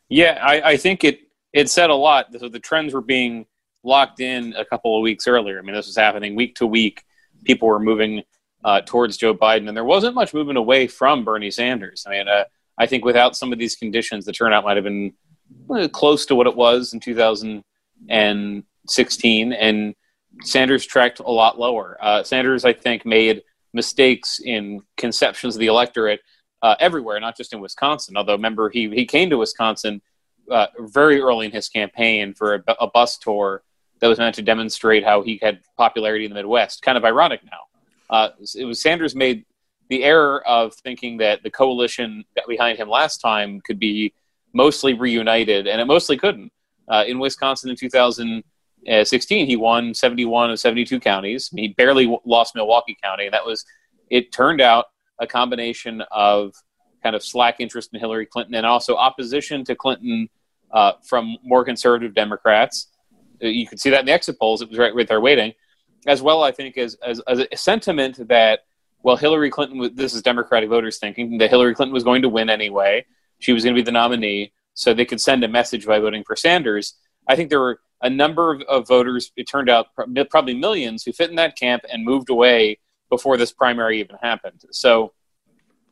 [0.08, 1.20] Yeah, I, I think it
[1.52, 2.26] it said a lot.
[2.38, 3.46] So the trends were being
[3.84, 5.58] locked in a couple of weeks earlier.
[5.58, 7.04] I mean, this was happening week to week.
[7.44, 8.22] People were moving
[8.64, 12.04] uh, towards Joe Biden, and there wasn't much movement away from Bernie Sanders.
[12.06, 12.44] I mean, uh,
[12.78, 15.12] I think without some of these conditions, the turnout might have been
[15.92, 19.94] close to what it was in 2016, and
[20.42, 21.98] Sanders tracked a lot lower.
[22.00, 23.42] Uh, Sanders, I think, made
[23.72, 26.20] mistakes in conceptions of the electorate
[26.62, 28.16] uh, everywhere, not just in Wisconsin.
[28.16, 30.00] Although, remember, he he came to Wisconsin
[30.50, 33.62] uh, very early in his campaign for a, a, bus tour
[34.00, 36.82] that was meant to demonstrate how he had popularity in the Midwest.
[36.82, 37.61] Kind of ironic now.
[38.11, 39.44] Uh, it was Sanders made
[39.88, 44.12] the error of thinking that the coalition behind him last time could be
[44.52, 46.52] mostly reunited, and it mostly couldn't.
[46.88, 47.76] Uh, in Wisconsin in
[48.86, 51.50] 2016, he won 71 of 72 counties.
[51.54, 53.64] He barely lost Milwaukee County, and that was,
[54.10, 54.86] it turned out,
[55.18, 56.54] a combination of
[57.02, 60.28] kind of slack interest in Hillary Clinton and also opposition to Clinton
[60.72, 62.88] uh, from more conservative Democrats.
[63.42, 64.62] Uh, you could see that in the exit polls.
[64.62, 65.52] It was right with their weighting,
[66.06, 66.42] as well.
[66.42, 68.60] I think as, as, as a sentiment that
[69.04, 69.94] well, Hillary Clinton.
[69.94, 73.04] This is Democratic voters thinking that Hillary Clinton was going to win anyway
[73.42, 76.22] she was going to be the nominee, so they could send a message by voting
[76.24, 76.94] for Sanders.
[77.28, 81.12] I think there were a number of, of voters, it turned out probably millions, who
[81.12, 84.62] fit in that camp and moved away before this primary even happened.
[84.70, 85.12] So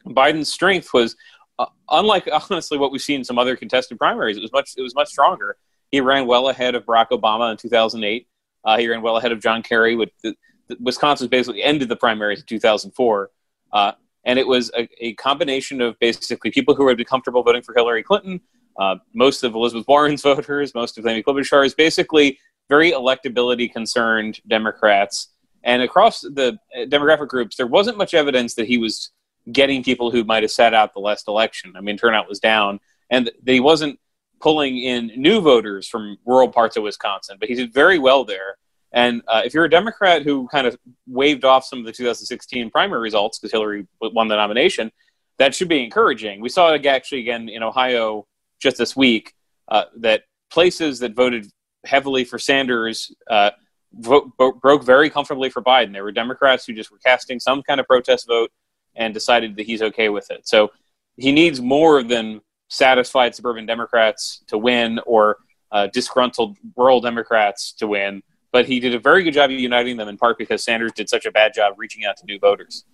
[0.07, 1.17] Biden's strength was,
[1.59, 4.83] uh, unlike honestly what we've seen in some other contested primaries, it was much it
[4.83, 5.57] was much stronger.
[5.91, 8.27] He ran well ahead of Barack Obama in 2008.
[8.65, 9.97] Uh, he ran well ahead of John Kerry.
[9.97, 10.35] With the,
[10.69, 13.31] the, Wisconsin basically ended the primaries in 2004.
[13.73, 13.93] Uh,
[14.25, 17.75] and it was a, a combination of basically people who would be comfortable voting for
[17.75, 18.41] Hillary Clinton,
[18.81, 22.39] uh, most of Elizabeth Warren's voters, most of Amy Klobuchar's, basically
[22.69, 25.29] very electability concerned Democrats.
[25.63, 29.11] And across the uh, demographic groups, there wasn't much evidence that he was
[29.53, 31.75] getting people who might have sat out the last election.
[31.77, 33.99] I mean, turnout was down, and he wasn't
[34.41, 38.57] pulling in new voters from rural parts of Wisconsin, but he did very well there.
[38.93, 42.71] And uh, if you're a Democrat who kind of waved off some of the 2016
[42.71, 44.91] primary results because Hillary won the nomination,
[45.39, 46.41] that should be encouraging.
[46.41, 48.27] We saw it actually again in Ohio
[48.61, 49.35] just this week
[49.69, 51.47] uh, that places that voted
[51.85, 53.51] heavily for Sanders uh,
[53.93, 55.93] vote, broke very comfortably for Biden.
[55.93, 58.51] There were Democrats who just were casting some kind of protest vote
[58.95, 60.47] and decided that he's okay with it.
[60.47, 60.71] So
[61.17, 65.39] he needs more than satisfied suburban Democrats to win or
[65.73, 69.97] uh, disgruntled rural Democrats to win but he did a very good job of uniting
[69.97, 72.85] them in part because Sanders did such a bad job reaching out to new voters.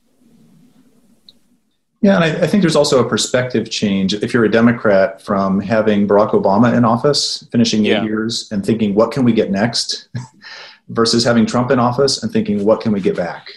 [2.07, 5.61] Yeah, and I, I, think there's also a perspective change if you're a Democrat from
[5.61, 8.05] having Barack Obama in office, finishing eight yeah.
[8.05, 10.09] years, and thinking, what can we get next?
[10.89, 13.49] versus having Trump in office and thinking, what can we get back?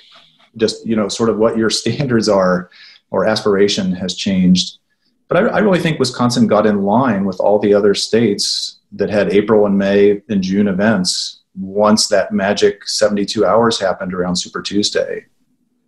[0.57, 2.71] Just, you know, sort of what your standards are
[3.11, 4.79] or aspiration has changed.
[5.27, 9.11] But I, I really think Wisconsin got in line with all the other states that
[9.11, 14.63] had April and May and June events once that magic 72 hours happened around Super
[14.63, 15.27] Tuesday.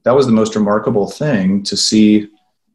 [0.04, 2.30] That was the most remarkable thing to see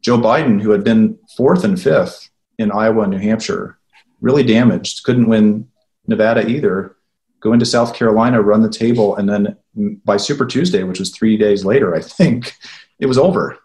[0.07, 3.77] Joe Biden, who had been fourth and fifth in Iowa and New Hampshire,
[4.21, 5.67] really damaged, couldn't win
[6.07, 6.95] Nevada either,
[7.41, 9.57] go into South Carolina, run the table, and then
[10.05, 12.53] by Super Tuesday, which was three days later, I think,
[12.99, 13.59] it was over.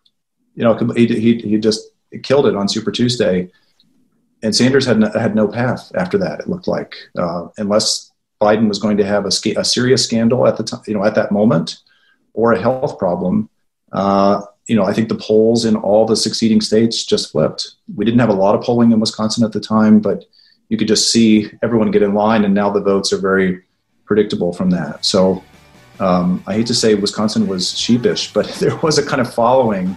[0.57, 1.81] You know, he, he, he just
[2.25, 3.49] killed it on Super Tuesday.
[4.43, 8.67] And Sanders had no, had no path after that, it looked like, uh, unless Biden
[8.67, 11.31] was going to have a, a serious scandal at the time, you know, at that
[11.31, 11.77] moment,
[12.33, 13.49] or a health problem.
[13.93, 17.75] Uh, you know, I think the polls in all the succeeding states just flipped.
[17.94, 20.25] We didn't have a lot of polling in Wisconsin at the time, but
[20.68, 23.62] you could just see everyone get in line, and now the votes are very
[24.05, 25.05] predictable from that.
[25.05, 25.42] So
[26.01, 29.96] um, I hate to say Wisconsin was sheepish, but there was a kind of following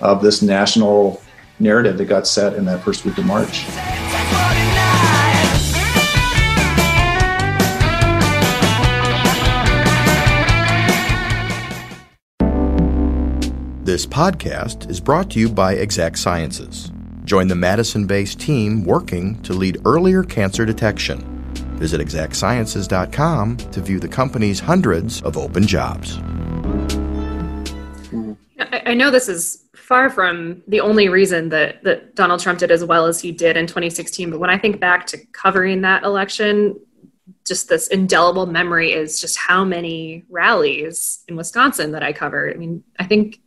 [0.00, 1.22] of this national
[1.58, 3.64] narrative that got set in that first week of March.
[13.94, 16.90] This podcast is brought to you by Exact Sciences.
[17.24, 21.20] Join the Madison based team working to lead earlier cancer detection.
[21.76, 26.18] Visit exactsciences.com to view the company's hundreds of open jobs.
[28.58, 32.84] I, know this is far from the only reason that, that Donald Trump did as
[32.84, 36.80] well as he did in 2016, but when I think back to covering that election,
[37.46, 42.54] just this indelible memory is just how many rallies in Wisconsin that I covered.
[42.54, 43.38] I mean, I think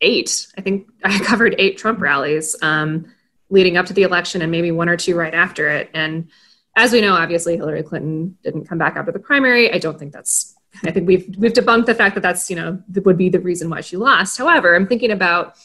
[0.00, 0.46] eight.
[0.56, 3.12] I think I covered eight Trump rallies um,
[3.50, 5.90] leading up to the election and maybe one or two right after it.
[5.94, 6.28] And
[6.76, 9.72] as we know, obviously Hillary Clinton didn't come back after the primary.
[9.72, 10.54] I don't think that's.
[10.84, 13.70] I think we've we've debunked the fact that that's you know would be the reason
[13.70, 14.36] why she lost.
[14.36, 15.56] However, I'm thinking about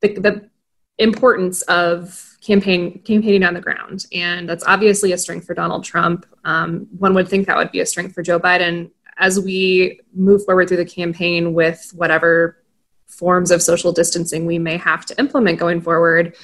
[0.00, 0.50] the, the
[0.96, 6.24] importance of campaign campaigning on the ground, and that's obviously a strength for Donald Trump.
[6.44, 10.44] Um, one would think that would be a strength for Joe Biden as we move
[10.44, 12.58] forward through the campaign with whatever
[13.06, 16.36] forms of social distancing we may have to implement going forward.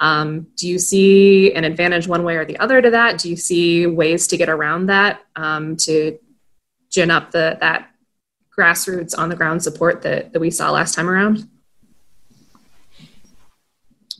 [0.00, 3.18] Um, do you see an advantage one way or the other to that?
[3.18, 6.18] Do you see ways to get around that um, to
[6.90, 7.90] gin up the that
[8.56, 11.48] grassroots on the ground support that, that we saw last time around?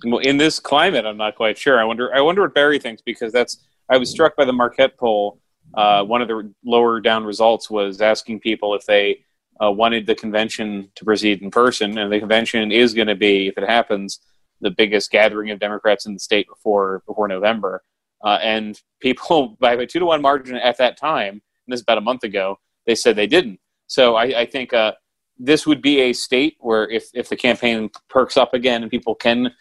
[0.04, 1.80] Well, in this climate, I'm not quite sure.
[1.80, 2.14] I wonder.
[2.14, 3.64] I wonder what Barry thinks because that's.
[3.88, 5.40] I was struck by the Marquette poll.
[5.74, 9.24] Uh, one of the lower down results was asking people if they
[9.62, 13.48] uh, wanted the convention to proceed in person, and the convention is going to be,
[13.48, 14.20] if it happens,
[14.60, 17.82] the biggest gathering of Democrats in the state before before November.
[18.24, 21.82] Uh, and people, by a two to one margin at that time, and this is
[21.82, 23.60] about a month ago, they said they didn't.
[23.86, 24.92] So I, I think uh,
[25.38, 29.14] this would be a state where, if if the campaign perks up again and people
[29.14, 29.52] can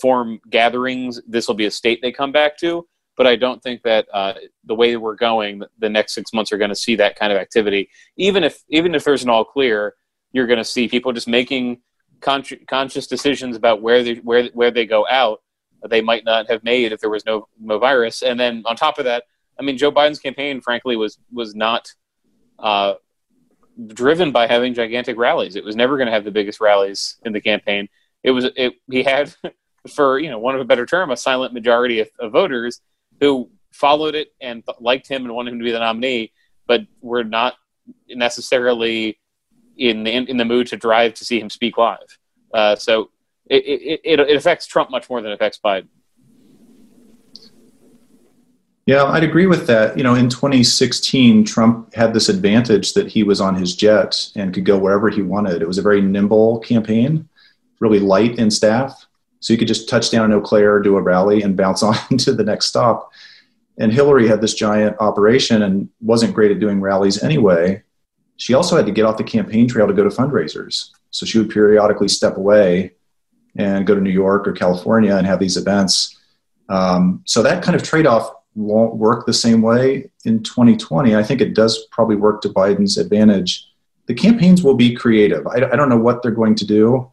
[0.00, 3.82] form gatherings, this will be a state they come back to but I don't think
[3.82, 7.18] that uh, the way we're going, the next six months are going to see that
[7.18, 7.90] kind of activity.
[8.16, 9.94] Even if even if there's an all clear,
[10.32, 11.80] you're going to see people just making
[12.20, 15.42] con- conscious decisions about where they where where they go out.
[15.88, 18.22] They might not have made if there was no no virus.
[18.22, 19.24] And then on top of that,
[19.58, 21.92] I mean, Joe Biden's campaign, frankly, was was not.
[22.58, 22.94] Uh,
[23.88, 25.56] driven by having gigantic rallies.
[25.56, 27.88] It was never going to have the biggest rallies in the campaign.
[28.22, 29.34] It was it he had
[29.94, 32.80] for you know one of a better term a silent majority of, of voters
[33.22, 36.32] who followed it and liked him and wanted him to be the nominee,
[36.66, 37.54] but were not
[38.08, 39.18] necessarily
[39.78, 42.18] in in, in the mood to drive to see him speak live.
[42.52, 43.10] Uh, so
[43.46, 45.86] it, it, it, it affects Trump much more than it affects Biden.
[48.86, 49.96] Yeah, I'd agree with that.
[49.96, 54.52] You know, in 2016, Trump had this advantage that he was on his jet and
[54.52, 55.62] could go wherever he wanted.
[55.62, 57.28] It was a very nimble campaign,
[57.78, 59.06] really light in staff.
[59.42, 61.96] So you could just touch down in Eau Claire, do a rally, and bounce on
[62.18, 63.12] to the next stop.
[63.78, 67.82] And Hillary had this giant operation and wasn't great at doing rallies anyway.
[68.36, 70.90] She also had to get off the campaign trail to go to fundraisers.
[71.10, 72.92] So she would periodically step away
[73.56, 76.18] and go to New York or California and have these events.
[76.68, 81.16] Um, so that kind of trade off won't work the same way in 2020.
[81.16, 83.68] I think it does probably work to Biden's advantage.
[84.06, 85.46] The campaigns will be creative.
[85.46, 87.10] I, I don't know what they're going to do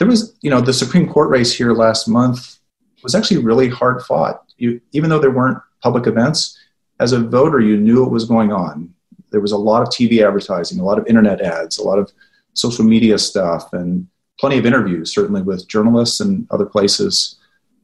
[0.00, 2.58] there was, you know, the Supreme Court race here last month
[3.02, 4.42] was actually really hard fought.
[4.56, 6.58] You, even though there weren't public events,
[7.00, 8.94] as a voter, you knew what was going on.
[9.30, 12.10] There was a lot of TV advertising, a lot of internet ads, a lot of
[12.54, 14.08] social media stuff, and
[14.38, 17.38] plenty of interviews, certainly with journalists and other places.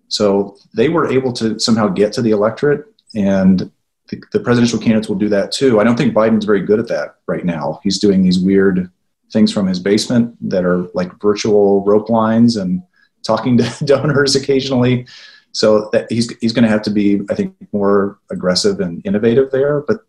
[0.08, 3.70] So they were able to somehow get to the electorate, and
[4.08, 5.80] the, the presidential candidates will do that too.
[5.80, 7.78] I don't think Biden's very good at that right now.
[7.82, 8.90] He's doing these weird
[9.32, 12.82] things from his basement that are like virtual rope lines and
[13.24, 15.06] talking to donors occasionally.
[15.52, 19.50] So that he's he's going to have to be, I think, more aggressive and innovative
[19.50, 19.80] there.
[19.80, 20.00] But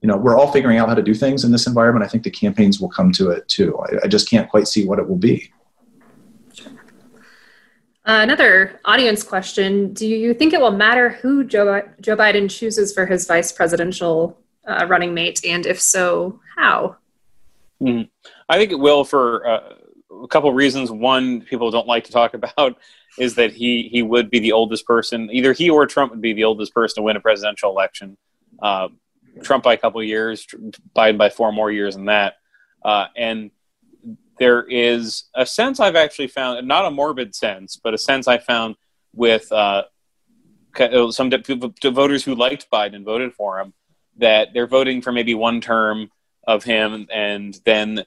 [0.00, 2.04] you know, we're all figuring out how to do things in this environment.
[2.04, 3.78] I think the campaigns will come to it too.
[3.78, 5.52] I, I just can't quite see what it will be.
[8.06, 12.94] Uh, another audience question: Do you think it will matter who Joe Joe Biden chooses
[12.94, 16.96] for his vice presidential uh, running mate, and if so, how?
[17.82, 18.08] Mm.
[18.50, 19.74] I think it will for uh,
[20.24, 20.90] a couple reasons.
[20.90, 22.78] One, people don't like to talk about
[23.16, 25.30] is that he he would be the oldest person.
[25.32, 28.16] Either he or Trump would be the oldest person to win a presidential election.
[28.60, 28.88] Uh,
[29.42, 30.46] Trump by a couple years,
[30.96, 32.34] Biden by four more years than that.
[32.84, 33.52] Uh, and
[34.38, 38.38] there is a sense I've actually found, not a morbid sense, but a sense I
[38.38, 38.74] found
[39.14, 39.84] with uh,
[41.10, 43.72] some voters who liked Biden voted for him,
[44.16, 46.10] that they're voting for maybe one term
[46.46, 48.04] of him, and then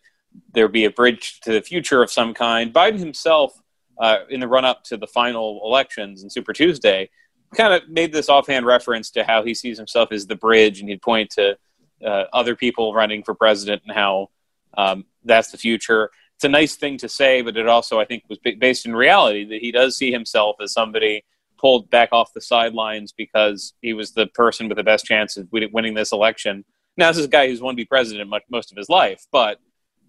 [0.54, 2.74] there be a bridge to the future of some kind.
[2.74, 3.54] Biden himself,
[4.00, 7.10] uh, in the run up to the final elections and Super Tuesday,
[7.56, 10.90] kind of made this offhand reference to how he sees himself as the bridge, and
[10.90, 11.58] he'd point to
[12.06, 14.30] uh, other people running for president and how
[14.78, 16.10] um, that's the future.
[16.36, 19.46] It's a nice thing to say, but it also, I think, was based in reality
[19.46, 21.24] that he does see himself as somebody
[21.58, 25.48] pulled back off the sidelines because he was the person with the best chance of
[25.52, 26.66] winning this election.
[26.98, 29.26] Now, this is a guy who's wanted to be president much, most of his life,
[29.32, 29.60] but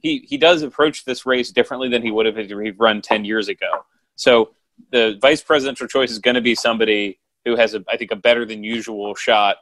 [0.05, 3.25] he, he does approach this race differently than he would have if he'd run 10
[3.25, 3.87] years ago.
[4.17, 4.51] So
[4.93, 8.17] the vice presidential choice is going to be somebody who has, a, I think, a
[8.17, 9.57] better than usual shot.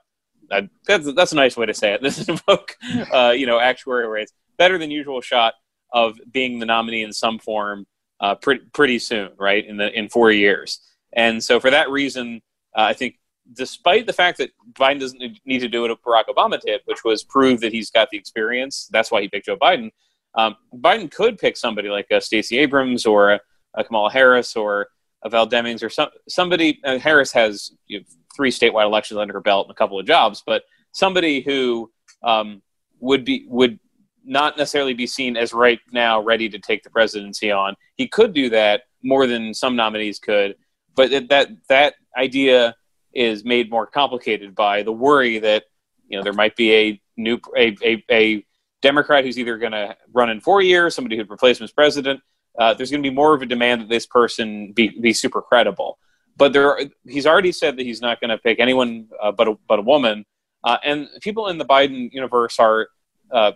[0.50, 2.02] Uh, that's, that's a nice way to say it.
[2.02, 2.76] This is a book,
[3.12, 4.32] uh, you know, actuarial rates.
[4.58, 5.54] Better than usual shot
[5.92, 7.86] of being the nominee in some form
[8.18, 9.64] uh, pretty, pretty soon, right?
[9.64, 10.80] In the in four years.
[11.12, 12.42] And so for that reason,
[12.76, 13.20] uh, I think
[13.52, 17.22] despite the fact that Biden doesn't need to do what Barack Obama did, which was
[17.22, 19.92] prove that he's got the experience, that's why he picked Joe Biden.
[20.34, 23.40] Um, Biden could pick somebody like uh, Stacey Abrams or
[23.74, 24.88] uh, Kamala Harris or
[25.22, 26.80] uh, Val Demings or some, somebody.
[26.84, 28.04] Uh, Harris has you know,
[28.34, 30.62] three statewide elections under her belt and a couple of jobs, but
[30.92, 31.90] somebody who
[32.22, 32.62] um,
[33.00, 33.78] would be would
[34.24, 37.74] not necessarily be seen as right now ready to take the presidency on.
[37.96, 40.54] He could do that more than some nominees could,
[40.94, 42.74] but that that idea
[43.14, 45.64] is made more complicated by the worry that
[46.08, 48.46] you know there might be a new a a, a
[48.82, 52.20] Democrat who's either going to run in four years, somebody who'd replace him as president.
[52.58, 55.40] Uh, there's going to be more of a demand that this person be be super
[55.40, 55.98] credible.
[56.36, 59.48] But there, are, he's already said that he's not going to pick anyone uh, but
[59.48, 60.24] a, but a woman.
[60.64, 62.88] Uh, and people in the Biden universe are
[63.30, 63.52] uh,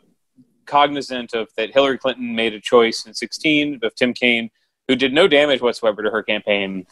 [0.65, 4.51] cognizant of that Hillary Clinton made a choice in 16 of Tim Kaine,
[4.89, 6.87] who did no damage whatsoever to her campaign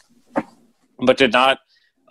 [0.99, 1.59] but did not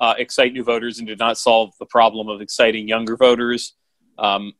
[0.00, 3.74] uh, excite new voters and did not solve the problem of exciting younger voters.
[4.18, 4.52] Um,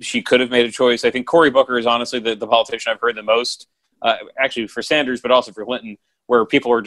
[0.00, 1.04] she could have made a choice.
[1.04, 3.68] I think Cory Booker is honestly the, the politician I've heard the most,
[4.02, 6.84] uh, actually for Sanders, but also for Clinton, where people are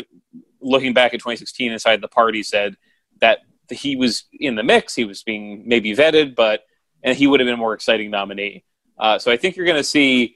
[0.61, 2.75] looking back at 2016 inside the party said
[3.21, 3.39] that
[3.71, 4.95] he was in the mix.
[4.95, 6.61] He was being maybe vetted, but
[7.03, 8.63] and he would have been a more exciting nominee.
[8.97, 10.35] Uh, so I think you're going to see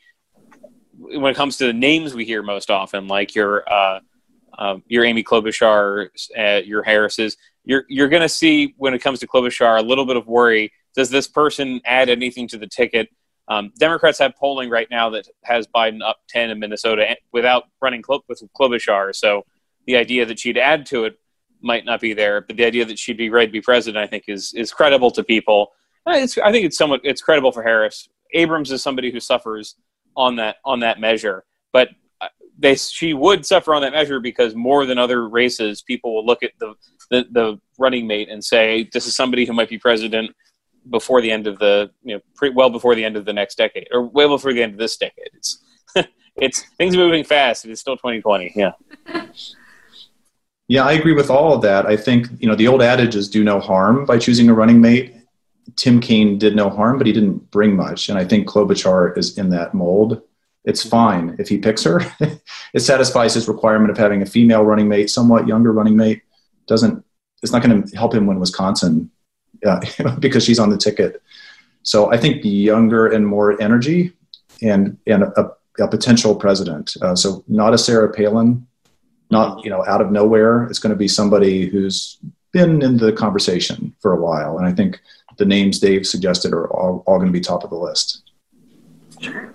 [0.98, 4.00] when it comes to the names we hear most often, like your uh,
[4.58, 9.20] um, your Amy Klobuchar, uh, your Harris's, you're you're going to see when it comes
[9.20, 10.72] to Klobuchar a little bit of worry.
[10.96, 13.10] Does this person add anything to the ticket?
[13.48, 18.02] Um, Democrats have polling right now that has Biden up ten in Minnesota without running
[18.02, 19.16] Klo- with Klobuchar.
[19.16, 19.46] So
[19.88, 21.20] the idea that she'd add to it
[21.62, 24.08] might not be there, but the idea that she'd be ready to be president, I
[24.08, 25.72] think, is is credible to people.
[26.08, 28.10] Uh, it's, I think it's somewhat it's credible for Harris.
[28.34, 29.76] Abrams is somebody who suffers
[30.16, 31.90] on that on that measure, but
[32.62, 36.44] they she would suffer on that measure because more than other races, people will look
[36.44, 36.76] at the,
[37.10, 40.32] the, the running mate and say this is somebody who might be president
[40.90, 43.56] before the end of the you know pre, well before the end of the next
[43.56, 45.30] decade or well before the end of this decade.
[45.34, 45.64] It's
[46.36, 47.66] it's things are moving fast.
[47.66, 48.54] It's still 2020.
[48.56, 48.72] Yeah.
[50.68, 51.86] Yeah, I agree with all of that.
[51.86, 54.80] I think you know the old adage is do no harm by choosing a running
[54.82, 55.16] mate.
[55.76, 59.38] Tim Kaine did no harm, but he didn't bring much, and I think Klobuchar is
[59.38, 60.22] in that mold
[60.64, 62.02] it's fine if he picks her.
[62.74, 66.22] it satisfies his requirement of having a female running mate, somewhat younger running mate.
[66.68, 67.04] Doesn't
[67.42, 69.10] it's not going to help him win Wisconsin
[69.66, 69.80] uh,
[70.20, 71.22] because she's on the ticket.
[71.84, 74.14] So I think younger and more energy
[74.62, 76.96] and and a, a potential president.
[77.02, 78.66] Uh, so not a Sarah Palin,
[79.30, 80.66] not you know out of nowhere.
[80.66, 82.18] It's going to be somebody who's
[82.52, 85.00] been in the conversation for a while, and I think
[85.38, 88.30] the names Dave suggested are all, all going to be top of the list.
[89.20, 89.54] Sure.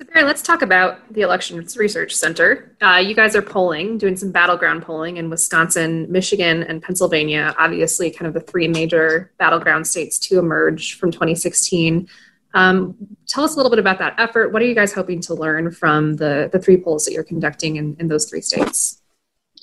[0.00, 2.70] So, Barry, let's talk about the Elections Research Center.
[2.80, 7.52] Uh, you guys are polling, doing some battleground polling in Wisconsin, Michigan, and Pennsylvania.
[7.58, 12.08] Obviously, kind of the three major battleground states to emerge from 2016.
[12.54, 12.94] Um,
[13.26, 14.52] tell us a little bit about that effort.
[14.52, 17.74] What are you guys hoping to learn from the, the three polls that you're conducting
[17.74, 19.02] in, in those three states?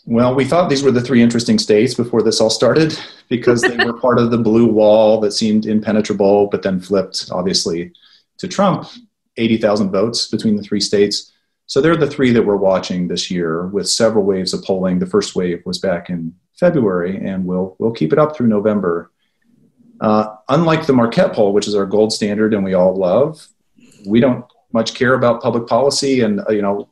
[0.06, 3.78] Well, we thought these were the three interesting states before this all started because they
[3.78, 7.94] were part of the blue wall that seemed impenetrable, but then flipped, obviously,
[8.40, 8.90] to Trump
[9.38, 11.32] 80,000 votes between the three states.
[11.68, 15.00] So they're the three that we're watching this year with several waves of polling.
[15.00, 19.12] The first wave was back in February, and we'll, we'll keep it up through November.
[20.00, 23.48] Uh, unlike the Marquette poll, which is our gold standard and we all love,
[24.06, 26.90] we don't much care about public policy and uh, you know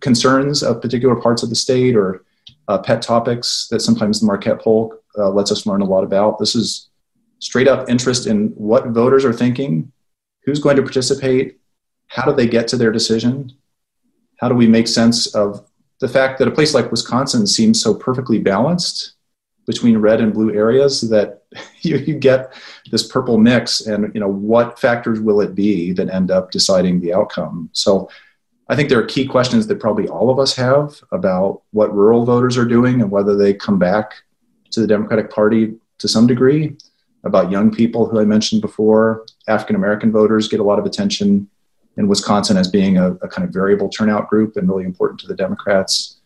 [0.00, 2.24] concerns of particular parts of the state or
[2.68, 6.38] uh, pet topics that sometimes the Marquette poll uh, lets us learn a lot about.
[6.38, 6.90] This is
[7.38, 9.92] straight up interest in what voters are thinking,
[10.44, 11.58] who's going to participate,
[12.08, 13.52] how do they get to their decision?
[14.40, 15.66] How do we make sense of
[16.00, 19.14] the fact that a place like Wisconsin seems so perfectly balanced
[19.66, 21.44] between red and blue areas that
[21.80, 22.52] you, you get
[22.90, 27.00] this purple mix, and you know what factors will it be that end up deciding
[27.00, 27.70] the outcome?
[27.72, 28.08] So
[28.68, 32.24] I think there are key questions that probably all of us have about what rural
[32.24, 34.14] voters are doing and whether they come back
[34.70, 36.76] to the Democratic Party to some degree.
[37.24, 41.48] About young people who I mentioned before, African American voters get a lot of attention
[41.96, 45.26] in Wisconsin as being a, a, kind of variable turnout group and really important to
[45.26, 46.20] the Democrats.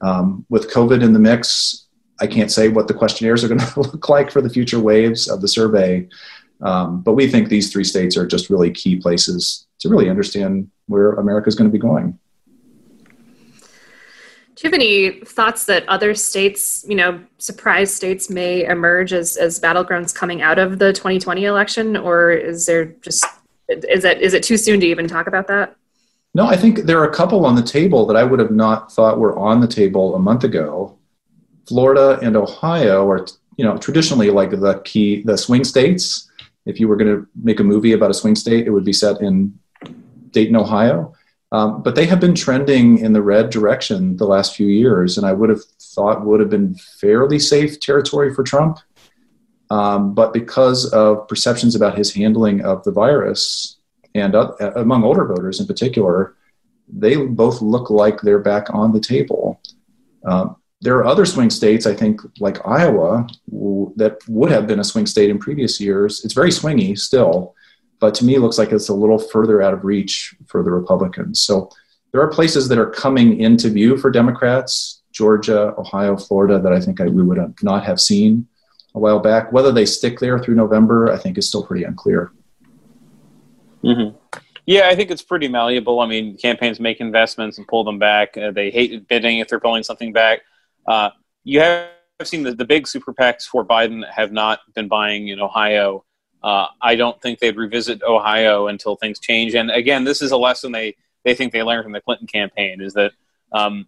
[0.00, 1.88] Um, with COVID in the mix,
[2.20, 5.28] I can't say what the questionnaires are going to look like for the future waves
[5.28, 6.08] of the survey,
[6.62, 10.70] um, but we think these three states are just really key places to really understand
[10.86, 12.18] where America is going to be going.
[14.60, 19.38] Do you have any thoughts that other states, you know, surprise states may emerge as,
[19.38, 23.24] as battlegrounds coming out of the 2020 election, or is there just
[23.70, 25.76] is it is it too soon to even talk about that?
[26.34, 28.92] No, I think there are a couple on the table that I would have not
[28.92, 30.96] thought were on the table a month ago.
[31.66, 36.30] Florida and Ohio are, you know, traditionally like the key, the swing states.
[36.66, 38.92] If you were going to make a movie about a swing state, it would be
[38.92, 39.58] set in
[40.30, 41.14] Dayton, Ohio.
[41.52, 45.26] Um, but they have been trending in the red direction the last few years, and
[45.26, 48.78] I would have thought would have been fairly safe territory for Trump.
[49.70, 53.76] Um, but because of perceptions about his handling of the virus,
[54.14, 56.34] and uh, among older voters in particular,
[56.88, 59.60] they both look like they're back on the table.
[60.24, 64.80] Um, there are other swing states, I think, like Iowa, w- that would have been
[64.80, 66.24] a swing state in previous years.
[66.24, 67.54] It's very swingy still,
[68.00, 70.70] but to me, it looks like it's a little further out of reach for the
[70.70, 71.40] Republicans.
[71.40, 71.70] So
[72.12, 76.80] there are places that are coming into view for Democrats Georgia, Ohio, Florida that I
[76.80, 78.46] think I, we would not have seen
[78.94, 79.52] a while back.
[79.52, 82.32] Whether they stick there through November, I think is still pretty unclear.
[83.84, 84.16] Mm-hmm.
[84.66, 86.00] Yeah, I think it's pretty malleable.
[86.00, 88.36] I mean, campaigns make investments and pull them back.
[88.36, 90.40] Uh, they hate bidding if they're pulling something back.
[90.86, 91.10] Uh,
[91.44, 91.88] you have
[92.22, 96.04] seen the, the big super PACs for Biden have not been buying in Ohio.
[96.42, 99.54] Uh, I don't think they'd revisit Ohio until things change.
[99.54, 102.80] And again, this is a lesson they, they think they learned from the Clinton campaign
[102.80, 103.12] is that
[103.52, 103.86] um,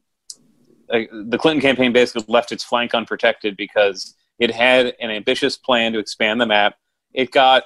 [0.92, 5.92] uh, the Clinton campaign basically left its flank unprotected because it had an ambitious plan
[5.92, 6.76] to expand the map.
[7.12, 7.64] It got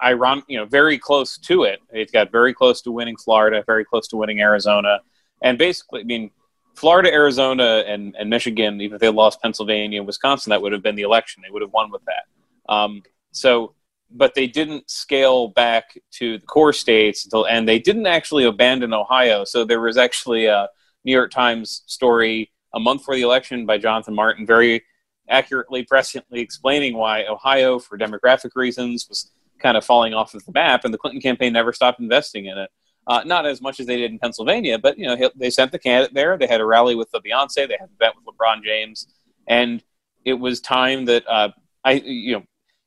[0.00, 1.80] iron, you know, very close to it.
[1.92, 5.00] It got very close to winning Florida, very close to winning Arizona,
[5.42, 6.30] and basically, I mean,
[6.74, 8.80] Florida, Arizona, and, and Michigan.
[8.80, 11.42] Even if they lost Pennsylvania and Wisconsin, that would have been the election.
[11.42, 12.72] They would have won with that.
[12.72, 13.74] Um, so,
[14.10, 18.92] but they didn't scale back to the core states until, and they didn't actually abandon
[18.92, 19.44] Ohio.
[19.44, 20.68] So there was actually a
[21.04, 24.84] New York Times story a month before the election by Jonathan Martin, very
[25.30, 30.52] accurately, presciently explaining why Ohio, for demographic reasons, was kind of falling off of the
[30.52, 32.70] map, and the Clinton campaign never stopped investing in it.
[33.06, 35.78] Uh, not as much as they did in Pennsylvania, but you know they sent the
[35.78, 36.36] candidate there.
[36.36, 37.66] They had a rally with the Beyonce.
[37.66, 39.06] They had an event with LeBron James,
[39.48, 39.82] and
[40.24, 41.48] it was time that uh,
[41.84, 42.42] I you know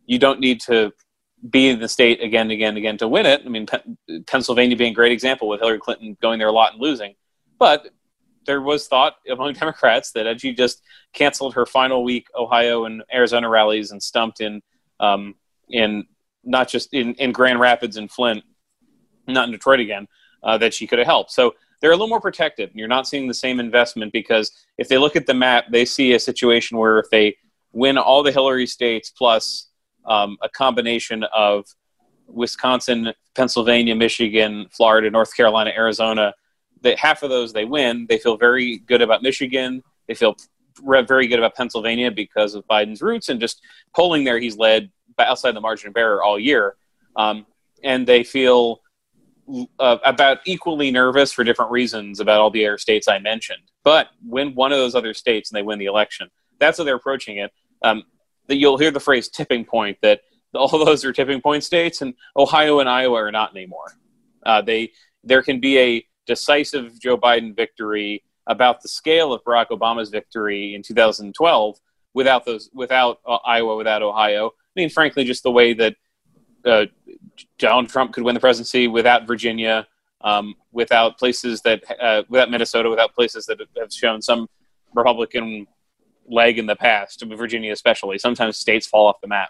[0.06, 0.94] you don't need to
[1.50, 3.42] be in the state again, again, again to win it.
[3.46, 3.68] I mean,
[4.28, 7.16] Pennsylvania being a great example with Hillary Clinton going there a lot and losing,
[7.60, 7.90] but
[8.46, 10.82] there was thought among Democrats that had she just
[11.14, 14.62] canceled her final week Ohio and Arizona rallies and stumped in
[15.00, 15.36] um,
[15.70, 16.06] in
[16.44, 18.44] not just in, in Grand Rapids and Flint,
[19.28, 20.08] not in Detroit again,
[20.44, 21.32] uh, that she could have helped.
[21.32, 22.70] So they're a little more protected.
[22.70, 25.86] And you're not seeing the same investment because if they look at the map, they
[25.86, 27.36] see a situation where if they
[27.72, 29.70] win all the Hillary states plus
[30.06, 31.66] um, a combination of
[32.28, 36.34] Wisconsin, Pennsylvania, Michigan, Florida, North Carolina, Arizona,
[36.84, 38.06] that half of those they win.
[38.08, 39.84] They feel very good about Michigan.
[40.08, 40.36] They feel
[40.82, 43.62] very good about Pennsylvania because of Biden's roots and just
[43.96, 44.40] polling there.
[44.40, 46.76] He's led outside the margin of error all year,
[47.16, 47.46] um,
[47.84, 48.82] and they feel
[49.80, 53.64] uh, about equally nervous for different reasons about all the other states I mentioned.
[53.84, 56.30] But win one of those other states and they win the election.
[56.60, 57.52] That's how they're approaching it.
[57.82, 58.04] Um,
[58.48, 60.22] that you'll hear the phrase tipping point that
[60.54, 63.98] all those are tipping point states and Ohio and Iowa are not anymore.
[64.46, 64.92] Uh, they
[65.24, 70.76] there can be a decisive Joe Biden victory about the scale of Barack Obama's victory
[70.76, 71.80] in 2012
[72.14, 75.96] without those without uh, Iowa without Ohio I mean, frankly, just the way that
[76.66, 76.86] uh,
[77.60, 79.88] Donald Trump could win the presidency without Virginia,
[80.22, 84.48] um, without places that, uh, without Minnesota, without places that have shown some
[84.96, 85.68] Republican
[86.28, 88.18] leg in the past, Virginia especially.
[88.18, 89.50] Sometimes states fall off the map.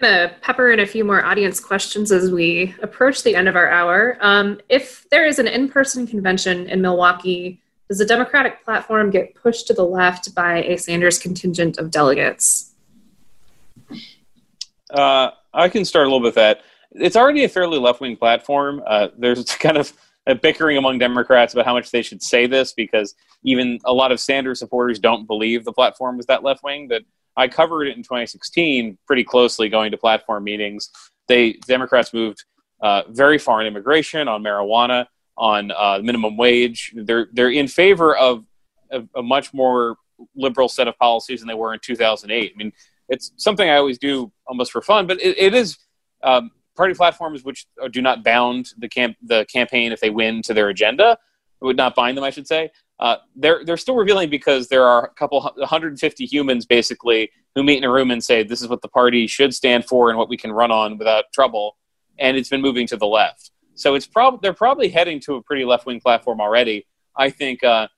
[0.00, 3.56] Going to pepper in a few more audience questions as we approach the end of
[3.56, 4.16] our hour.
[4.20, 9.34] Um, if there is an in person convention in Milwaukee does the Democratic platform get
[9.34, 12.72] pushed to the left by a Sanders contingent of delegates?
[14.90, 16.62] Uh, I can start a little bit with that.
[16.92, 18.82] It's already a fairly left wing platform.
[18.86, 19.92] Uh, there's kind of
[20.26, 24.10] a bickering among Democrats about how much they should say this because even a lot
[24.10, 26.88] of Sanders supporters don't believe the platform was that left wing.
[26.88, 27.02] That
[27.36, 30.90] I covered it in 2016 pretty closely, going to platform meetings.
[31.28, 32.44] They Democrats moved
[32.80, 35.06] uh, very far on immigration, on marijuana,
[35.36, 36.92] on uh, minimum wage.
[36.94, 38.44] They're they're in favor of
[38.90, 39.96] a, a much more
[40.36, 42.52] liberal set of policies than they were in 2008.
[42.54, 42.72] I mean,
[43.08, 45.76] it's something I always do almost for fun, but it, it is
[46.22, 50.54] um, party platforms which do not bound the camp the campaign if they win to
[50.54, 51.18] their agenda
[51.64, 52.70] would not bind them, I should say.
[53.00, 57.78] Uh, they're they're still revealing because there are a couple 150 humans basically who meet
[57.78, 60.28] in a room and say this is what the party should stand for and what
[60.28, 61.76] we can run on without trouble,
[62.18, 63.50] and it's been moving to the left.
[63.74, 66.86] So it's probably they're probably heading to a pretty left wing platform already.
[67.16, 67.88] I think uh,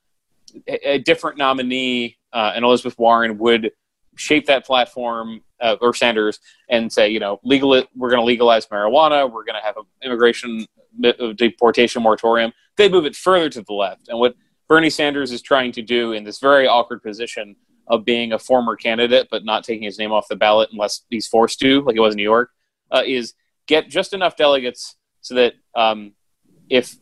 [0.67, 3.71] a, different nominee uh, and Elizabeth Warren would
[4.15, 6.39] shape that platform uh, or Sanders
[6.69, 9.83] and say, you know, legal we're going to legalize marijuana, we're going to have an
[10.03, 10.65] immigration
[11.03, 12.51] uh, deportation moratorium.
[12.77, 14.35] They move it further to the left, and what
[14.67, 17.55] Bernie Sanders is trying to do in this very awkward position
[17.87, 21.27] of being a former candidate but not taking his name off the ballot unless he's
[21.27, 22.51] forced to, like it was in New York,
[22.91, 23.33] uh, is
[23.67, 26.13] get just enough delegates so that um,
[26.69, 26.97] if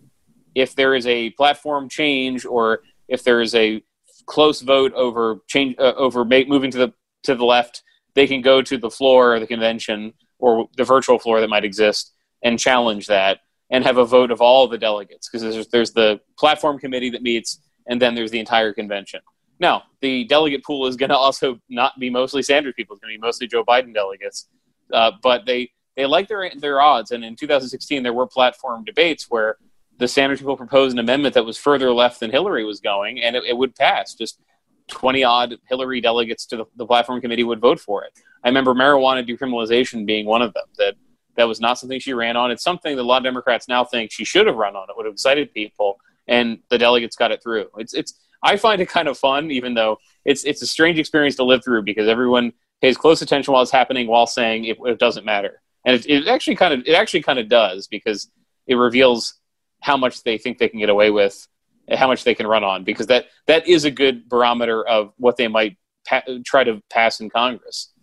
[0.54, 3.84] if there is a platform change or if there is a
[4.26, 6.94] close vote over change uh, over moving to the
[7.24, 11.20] to the left, they can go to the floor of the convention or the virtual
[11.20, 12.14] floor that might exist
[12.44, 13.40] and challenge that
[13.72, 17.22] and have a vote of all the delegates because there's, there's the platform committee that
[17.22, 19.22] meets and then there's the entire convention.
[19.60, 23.14] Now, the delegate pool is going to also not be mostly Sanders people; it's going
[23.14, 24.48] to be mostly Joe Biden delegates.
[24.92, 27.12] Uh, but they they like their their odds.
[27.12, 29.58] And in 2016, there were platform debates where
[29.98, 33.36] the Sanders people proposed an amendment that was further left than Hillary was going, and
[33.36, 34.14] it, it would pass.
[34.14, 34.42] Just
[34.90, 38.12] 20 odd Hillary delegates to the, the, platform committee would vote for it.
[38.44, 40.66] I remember marijuana decriminalization being one of them.
[40.78, 40.96] That
[41.36, 42.52] that was not something she ran on.
[42.52, 44.90] It's something that a lot of Democrats now think she should have run on.
[44.90, 47.68] It would have excited people, and the delegates got it through.
[47.78, 48.14] It's it's.
[48.44, 51.64] I find it kind of fun, even though it's it's a strange experience to live
[51.64, 55.62] through because everyone pays close attention while it's happening while saying it, it doesn't matter
[55.86, 58.30] and it, it actually kind of it actually kind of does because
[58.68, 59.36] it reveals
[59.82, 61.48] how much they think they can get away with
[61.94, 65.38] how much they can run on because that that is a good barometer of what
[65.38, 65.78] they might
[66.08, 67.94] pa- try to pass in Congress.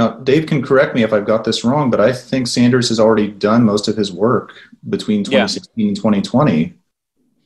[0.00, 2.98] Now, Dave can correct me if I've got this wrong, but I think Sanders has
[2.98, 4.54] already done most of his work
[4.88, 5.88] between 2016 yeah.
[5.88, 6.72] and 2020.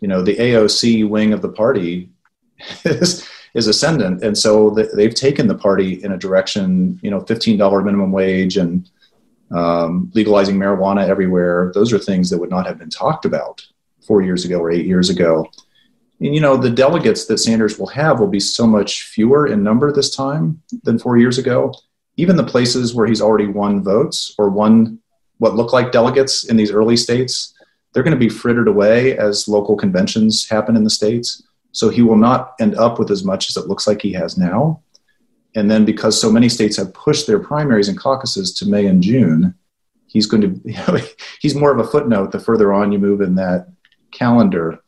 [0.01, 2.11] You know, the AOC wing of the party
[2.85, 7.01] is is ascendant, and so they've taken the party in a direction.
[7.03, 8.89] You know, fifteen dollar minimum wage and
[9.51, 11.73] um, legalizing marijuana everywhere.
[11.75, 13.67] Those are things that would not have been talked about
[14.07, 15.51] four years ago or eight years ago.
[16.21, 19.65] And you know, the delegates that Sanders will have will be so much fewer in
[19.65, 21.75] number this time than four years ago.
[22.17, 25.01] Even the places where he's already won votes or won
[25.39, 27.55] what look like delegates in these early states,
[27.93, 31.43] they're going to be frittered away as local conventions happen in the states.
[31.73, 34.39] So he will not end up with as much as it looks like he has
[34.39, 34.81] now.
[35.57, 39.03] And then because so many states have pushed their primaries and caucuses to May and
[39.03, 39.55] June,
[40.07, 40.99] he's going to, you know,
[41.41, 43.69] he's more of a footnote the further on you move in that
[44.13, 44.81] calendar.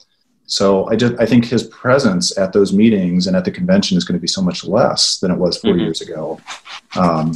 [0.46, 4.04] So I just I think his presence at those meetings and at the convention is
[4.04, 5.80] going to be so much less than it was 4 mm-hmm.
[5.80, 6.40] years ago.
[6.96, 7.34] Um,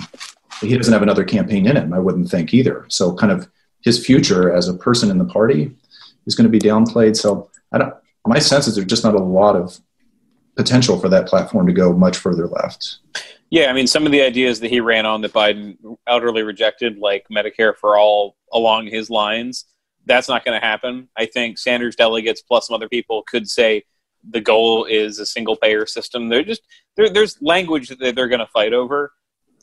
[0.60, 2.84] he doesn't have another campaign in him, I wouldn't think either.
[2.88, 3.48] So kind of
[3.82, 5.74] his future as a person in the party
[6.26, 7.16] is going to be downplayed.
[7.16, 7.94] So I don't
[8.26, 9.80] my sense is there's just not a lot of
[10.56, 12.98] potential for that platform to go much further left.
[13.50, 16.98] Yeah, I mean, some of the ideas that he ran on that Biden utterly rejected,
[16.98, 19.64] like Medicare for all, along his lines,
[20.10, 21.08] that's not going to happen.
[21.16, 23.84] I think Sanders delegates plus some other people could say
[24.28, 26.28] the goal is a single payer system.
[26.28, 26.62] They're just
[26.96, 29.12] there's language that they're going to fight over,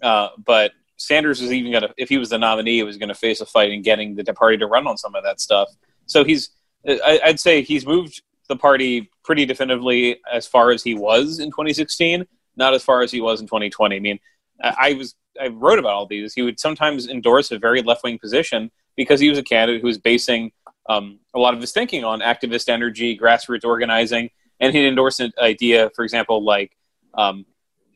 [0.01, 3.09] uh, but Sanders is even going to, if he was the nominee, he was going
[3.09, 5.69] to face a fight in getting the party to run on some of that stuff.
[6.05, 6.49] So he's,
[6.87, 11.49] I, I'd say he's moved the party pretty definitively as far as he was in
[11.51, 12.25] 2016,
[12.55, 13.95] not as far as he was in 2020.
[13.95, 14.19] I mean,
[14.63, 16.33] I was I wrote about all these.
[16.33, 19.87] He would sometimes endorse a very left wing position because he was a candidate who
[19.87, 20.51] was basing
[20.89, 24.29] um, a lot of his thinking on activist energy, grassroots organizing,
[24.59, 26.75] and he endorsed an idea, for example, like
[27.13, 27.45] um,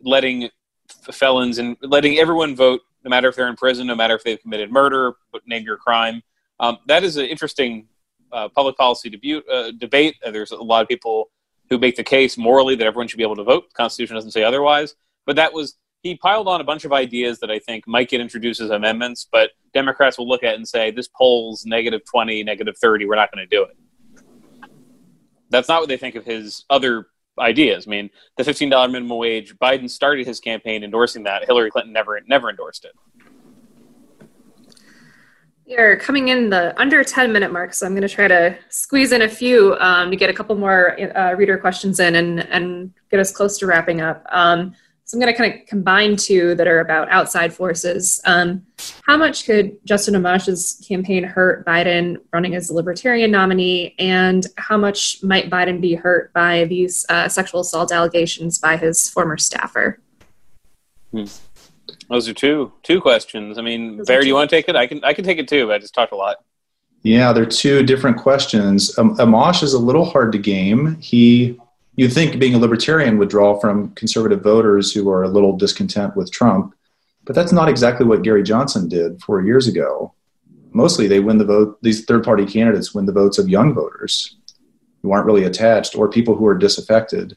[0.02, 0.50] letting
[1.12, 4.42] felons and letting everyone vote, no matter if they're in prison, no matter if they've
[4.42, 6.22] committed murder, but name your crime.
[6.60, 7.88] Um, that is an interesting
[8.32, 10.16] uh, public policy debut, uh, debate.
[10.24, 11.32] Uh, there's a lot of people
[11.70, 13.70] who make the case morally that everyone should be able to vote.
[13.70, 14.96] The Constitution doesn't say otherwise.
[15.26, 18.22] But that was he piled on a bunch of ideas that I think might get
[18.22, 22.76] introduced as amendments, but Democrats will look at and say this polls negative 20, negative
[22.78, 23.06] 30.
[23.06, 23.78] We're not going to do it.
[25.50, 27.08] That's not what they think of his other
[27.40, 27.88] ideas.
[27.88, 29.56] I mean, the $15 minimum wage.
[29.58, 31.46] Biden started his campaign endorsing that.
[31.46, 32.94] Hillary Clinton never never endorsed it.
[35.68, 38.58] We are coming in the under 10 minute mark, so I'm going to try to
[38.70, 42.42] squeeze in a few um, to get a couple more uh, reader questions in and,
[42.50, 44.26] and get us close to wrapping up.
[44.32, 44.74] Um,
[45.12, 48.22] so I'm going to kind of combine two that are about outside forces.
[48.24, 48.66] Um,
[49.04, 54.78] how much could Justin Amash's campaign hurt Biden running as a libertarian nominee, and how
[54.78, 60.00] much might Biden be hurt by these uh, sexual assault allegations by his former staffer?
[61.12, 61.26] Hmm.
[62.10, 63.58] Those are two two questions.
[63.58, 64.78] I mean, Those are Barry, do you want to take it?
[64.78, 65.68] I can I can take it too.
[65.68, 66.38] But I just talked a lot.
[67.04, 68.98] Yeah, they're two different questions.
[68.98, 70.96] Um, Amash is a little hard to game.
[71.02, 71.60] He,
[71.96, 76.16] you'd think being a libertarian would draw from conservative voters who are a little discontent
[76.16, 76.74] with Trump,
[77.26, 80.14] but that's not exactly what Gary Johnson did four years ago.
[80.72, 81.78] Mostly, they win the vote.
[81.82, 84.38] These third-party candidates win the votes of young voters
[85.02, 87.36] who aren't really attached or people who are disaffected.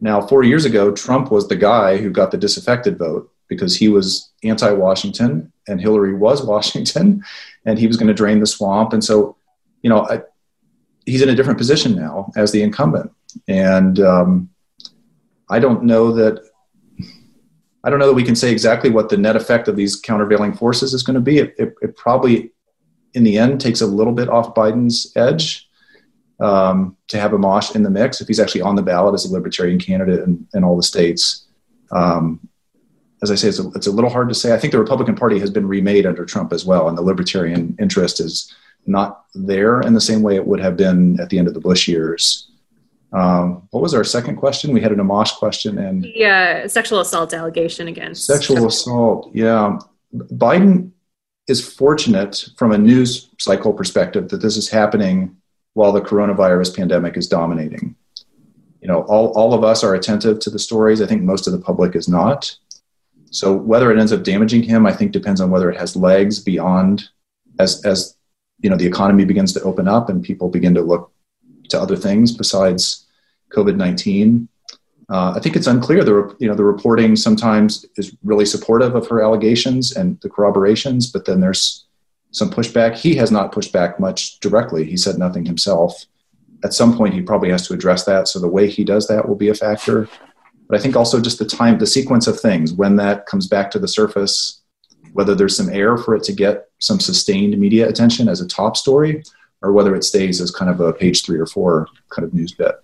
[0.00, 3.88] Now, four years ago, Trump was the guy who got the disaffected vote because he
[3.88, 7.22] was anti-Washington and Hillary was Washington
[7.64, 8.92] and he was going to drain the swamp.
[8.92, 9.36] And so,
[9.82, 10.22] you know, I,
[11.04, 13.12] he's in a different position now as the incumbent.
[13.48, 14.50] And um,
[15.48, 16.44] I don't know that.
[17.82, 20.52] I don't know that we can say exactly what the net effect of these countervailing
[20.52, 21.38] forces is going to be.
[21.38, 22.52] It, it, it probably,
[23.14, 25.66] in the end, takes a little bit off Biden's edge
[26.40, 29.32] um, to have Amash in the mix if he's actually on the ballot as a
[29.32, 31.46] libertarian candidate in, in all the states.
[31.90, 32.46] Um,
[33.22, 34.54] as I say, it's a, it's a little hard to say.
[34.54, 37.76] I think the Republican Party has been remade under Trump as well, and the libertarian
[37.78, 38.54] interest is
[38.86, 41.60] not there in the same way it would have been at the end of the
[41.60, 42.49] Bush years.
[43.12, 44.72] Um, what was our second question?
[44.72, 49.30] We had an Amash question and The uh, sexual assault allegation against sexual assault.
[49.34, 49.78] Yeah,
[50.14, 50.92] Biden
[51.48, 55.36] is fortunate from a news cycle perspective that this is happening
[55.74, 57.96] while the coronavirus pandemic is dominating.
[58.80, 61.02] You know, all, all of us are attentive to the stories.
[61.02, 62.56] I think most of the public is not.
[63.30, 66.38] So whether it ends up damaging him, I think depends on whether it has legs
[66.38, 67.08] beyond
[67.58, 68.16] as as
[68.60, 71.12] you know the economy begins to open up and people begin to look
[71.70, 73.06] to other things besides
[73.52, 74.48] COVID nineteen.
[75.08, 76.04] Uh, I think it's unclear.
[76.04, 81.10] The you know the reporting sometimes is really supportive of her allegations and the corroborations,
[81.10, 81.84] but then there's
[82.30, 82.94] some pushback.
[82.94, 84.84] He has not pushed back much directly.
[84.84, 86.06] He said nothing himself.
[86.62, 88.28] At some point, he probably has to address that.
[88.28, 90.08] So the way he does that will be a factor.
[90.68, 93.72] But I think also just the time, the sequence of things, when that comes back
[93.72, 94.60] to the surface,
[95.12, 98.76] whether there's some air for it to get some sustained media attention as a top
[98.76, 99.24] story,
[99.62, 102.52] or whether it stays as kind of a page three or four kind of news
[102.52, 102.76] bit.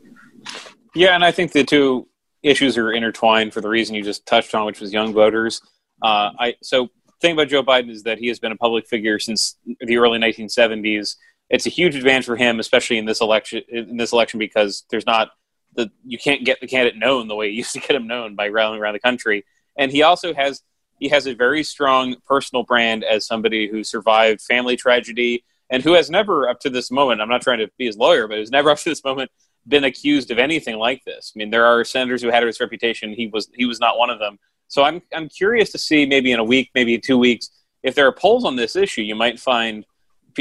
[0.95, 2.09] Yeah, and I think the two
[2.43, 5.61] issues are intertwined for the reason you just touched on, which was young voters.
[6.03, 6.89] Uh, I so
[7.21, 10.19] thing about Joe Biden is that he has been a public figure since the early
[10.19, 11.17] 1970s.
[11.49, 13.63] It's a huge advantage for him, especially in this election.
[13.69, 15.31] In this election, because there's not
[15.75, 18.35] the you can't get the candidate known the way you used to get him known
[18.35, 19.45] by rallying around the country.
[19.77, 20.63] And he also has
[20.99, 25.95] he has a very strong personal brand as somebody who survived family tragedy and who
[25.95, 27.21] has never up to this moment.
[27.21, 29.31] I'm not trying to be his lawyer, but has never up to this moment
[29.69, 31.33] been accused of anything like this.
[31.35, 33.13] I mean, there are senators who had his reputation.
[33.13, 34.39] He was he was not one of them.
[34.69, 37.51] So I'm I'm curious to see maybe in a week, maybe two weeks,
[37.83, 39.85] if there are polls on this issue, you might find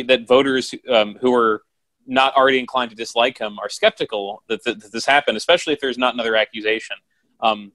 [0.07, 1.61] that voters um, who are
[2.07, 5.79] not already inclined to dislike him are skeptical that, that, that this happened, especially if
[5.79, 6.97] there's not another accusation.
[7.39, 7.71] Um,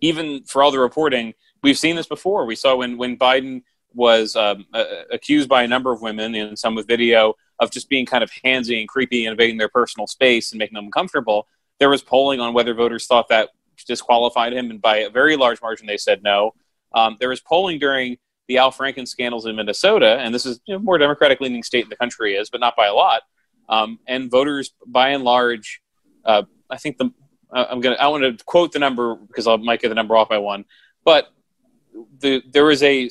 [0.00, 2.46] even for all the reporting, we've seen this before.
[2.46, 3.62] We saw when when Biden
[3.94, 7.88] was um, uh, accused by a number of women, and some with video, of just
[7.88, 11.48] being kind of handsy and creepy invading their personal space and making them uncomfortable.
[11.78, 13.50] There was polling on whether voters thought that
[13.86, 16.54] disqualified him, and by a very large margin, they said no.
[16.92, 20.74] Um, there was polling during the Al Franken scandals in Minnesota, and this is you
[20.74, 23.22] know, more Democratic leaning state in the country is, but not by a lot.
[23.68, 25.82] Um, and voters, by and large,
[26.24, 27.12] uh, I think the
[27.50, 30.16] uh, I'm gonna I want to quote the number because I might get the number
[30.16, 30.64] off by one,
[31.04, 31.28] but
[32.20, 33.10] the there is a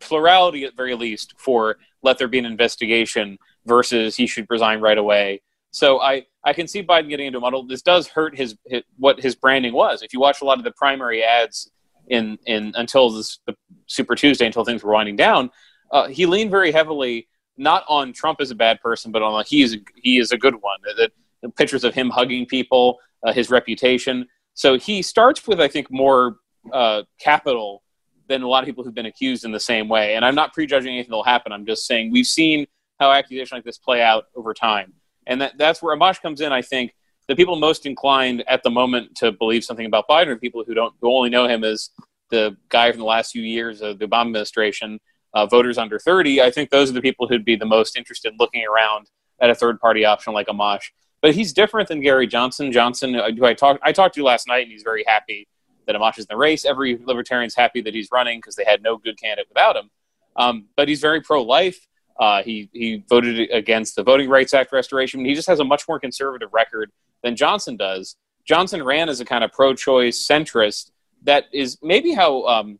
[0.00, 4.98] plurality at very least for let there be an investigation versus he should resign right
[4.98, 5.40] away.
[5.70, 7.66] So I, I can see Biden getting into a muddle.
[7.66, 10.02] This does hurt his, his what his branding was.
[10.02, 11.70] If you watch a lot of the primary ads
[12.08, 13.54] in in until this the
[13.86, 15.50] Super Tuesday until things were winding down,
[15.92, 19.62] uh, he leaned very heavily not on Trump as a bad person, but on he
[19.62, 20.78] is he is a good one.
[20.96, 21.10] The,
[21.42, 24.26] the pictures of him hugging people, uh, his reputation.
[24.54, 26.36] So he starts with I think more
[26.72, 27.82] uh, capital
[28.28, 30.14] than a lot of people who've been accused in the same way.
[30.14, 31.52] And I'm not prejudging anything that'll happen.
[31.52, 32.66] I'm just saying we've seen
[33.00, 34.92] how accusations like this play out over time.
[35.26, 36.94] And that, that's where Amash comes in, I think.
[37.26, 40.72] The people most inclined at the moment to believe something about Biden are people who
[40.72, 41.90] don't who only know him as
[42.30, 44.98] the guy from the last few years of the Obama administration,
[45.34, 46.40] uh, voters under 30.
[46.40, 49.10] I think those are the people who'd be the most interested in looking around
[49.40, 50.84] at a third party option like Amash.
[51.20, 52.72] But he's different than Gary Johnson.
[52.72, 55.48] Johnson, uh, who I talked I talked to last night, and he's very happy
[55.88, 56.64] that Amash is in the race.
[56.64, 59.90] Every libertarian's happy that he's running because they had no good candidate without him.
[60.36, 61.88] Um, but he's very pro life.
[62.20, 65.24] Uh, he he voted against the Voting Rights Act restoration.
[65.24, 66.92] He just has a much more conservative record
[67.24, 68.16] than Johnson does.
[68.44, 70.90] Johnson ran as a kind of pro-choice centrist.
[71.24, 72.78] That is maybe how, um,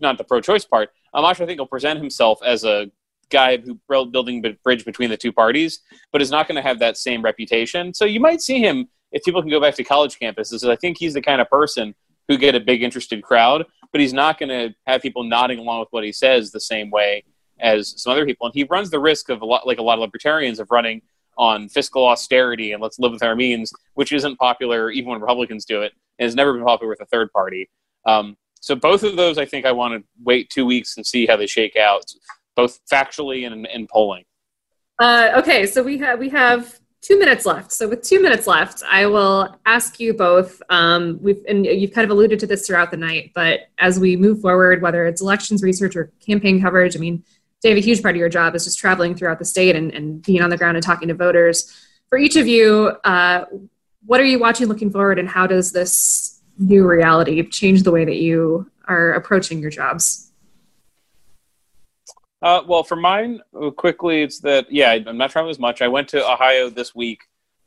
[0.00, 0.90] not the pro-choice part.
[1.14, 2.90] Amash, I think, will present himself as a
[3.28, 5.80] guy who building a bridge between the two parties,
[6.12, 7.92] but is not going to have that same reputation.
[7.92, 10.68] So you might see him if people can go back to college campuses.
[10.68, 11.94] I think he's the kind of person
[12.28, 15.80] who get a big interested crowd, but he's not going to have people nodding along
[15.80, 17.24] with what he says the same way
[17.60, 18.46] as some other people.
[18.46, 21.02] And he runs the risk of a lot, like a lot of libertarians, of running
[21.38, 25.64] on fiscal austerity and let's live with our means, which isn't popular even when Republicans
[25.64, 27.68] do it, and has never been popular with a third party.
[28.06, 31.26] Um, so both of those, I think, I want to wait two weeks and see
[31.26, 32.04] how they shake out,
[32.54, 34.24] both factually and in polling.
[34.98, 37.70] Uh, okay, so we have we have two minutes left.
[37.70, 40.60] So with two minutes left, I will ask you both.
[40.70, 44.16] Um, we've and you've kind of alluded to this throughout the night, but as we
[44.16, 47.22] move forward, whether it's elections research or campaign coverage, I mean,
[47.62, 50.20] Dave, a huge part of your job is just traveling throughout the state and, and
[50.20, 51.72] being on the ground and talking to voters.
[52.08, 53.44] For each of you, uh,
[54.04, 58.04] what are you watching, looking forward, and how does this new reality change the way
[58.04, 60.25] that you are approaching your jobs?
[62.42, 65.80] Uh, well, for mine, uh, quickly, it's that yeah, I'm not traveling as much.
[65.80, 67.20] I went to Ohio this week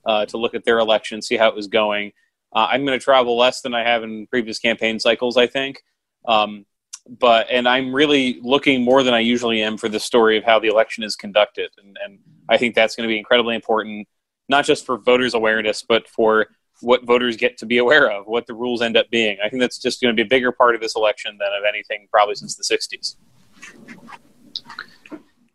[0.05, 2.11] uh, to look at their election, see how it was going.
[2.53, 5.83] Uh, I'm going to travel less than I have in previous campaign cycles, I think.
[6.27, 6.65] Um,
[7.07, 10.59] but and I'm really looking more than I usually am for the story of how
[10.59, 14.07] the election is conducted, and, and I think that's going to be incredibly important,
[14.47, 16.47] not just for voters' awareness, but for
[16.81, 19.37] what voters get to be aware of, what the rules end up being.
[19.43, 21.63] I think that's just going to be a bigger part of this election than of
[21.67, 23.15] anything probably since the '60s.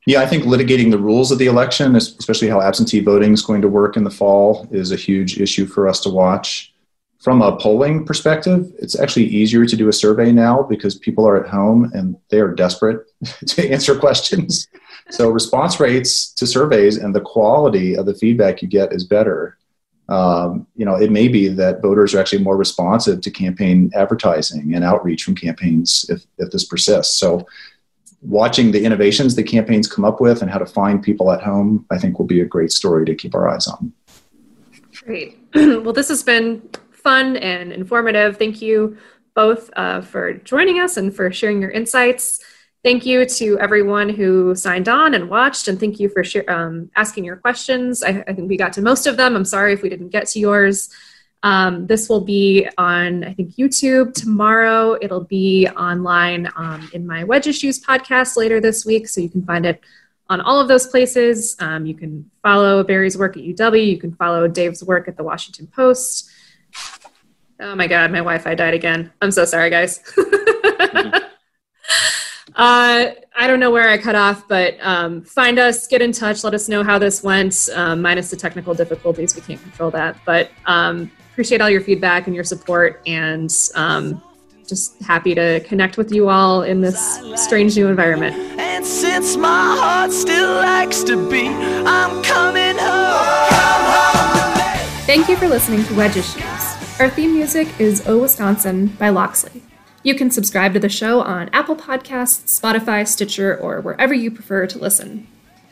[0.07, 3.63] Yeah, I think litigating the rules of the election, especially how absentee voting is going
[3.63, 6.75] to work in the fall, is a huge issue for us to watch.
[7.23, 11.43] From a polling perspective, it's actually easier to do a survey now because people are
[11.43, 13.07] at home and they are desperate
[13.47, 14.69] to answer questions.
[15.11, 19.57] So, response rates to surveys and the quality of the feedback you get is better.
[20.11, 24.75] Um, you know, it may be that voters are actually more responsive to campaign advertising
[24.75, 27.19] and outreach from campaigns if, if this persists.
[27.19, 27.47] So,
[28.25, 31.87] watching the innovations the campaigns come up with and how to find people at home,
[31.91, 33.93] I think will be a great story to keep our eyes on.
[35.05, 35.39] Great.
[35.55, 38.39] well, this has been fun and informative.
[38.39, 38.97] Thank you
[39.35, 42.41] both uh, for joining us and for sharing your insights.
[42.83, 46.91] Thank you to everyone who signed on and watched, and thank you for share, um,
[46.97, 48.03] asking your questions.
[48.03, 49.35] I, I, think we got to most of them.
[49.35, 50.91] I'm sorry if we didn't get to yours.
[51.45, 54.97] Um, this will be on, I think, YouTube tomorrow.
[55.01, 59.45] It'll be online um, in my Wedge Issues podcast later this week, so you can
[59.45, 59.81] find it
[60.31, 61.55] on all of those places.
[61.61, 63.87] Um, you can follow Barry's work at UW.
[63.87, 66.31] You can follow Dave's work at the Washington Post.
[67.61, 69.13] Oh my God, my Wi-Fi died again.
[69.21, 70.01] I'm so sorry, guys.
[70.17, 71.21] uh,
[72.57, 76.55] I don't know where I cut off, but um, find us, get in touch, let
[76.55, 77.69] us know how this went.
[77.75, 80.17] Um, minus the technical difficulties, we can't control that.
[80.25, 84.23] But um, appreciate all your feedback and your support and um,
[84.69, 88.37] just happy to connect with you all in this strange new environment.
[88.57, 93.17] And since my heart still likes to be, I'm coming home.
[95.07, 97.01] Thank you for listening to Wedge Issues.
[97.01, 99.61] Our theme music is Oh Wisconsin by Loxley.
[100.05, 104.69] You can subscribe to the show on Apple Podcasts, Spotify, Stitcher, or wherever you prefer
[104.69, 105.27] to listen.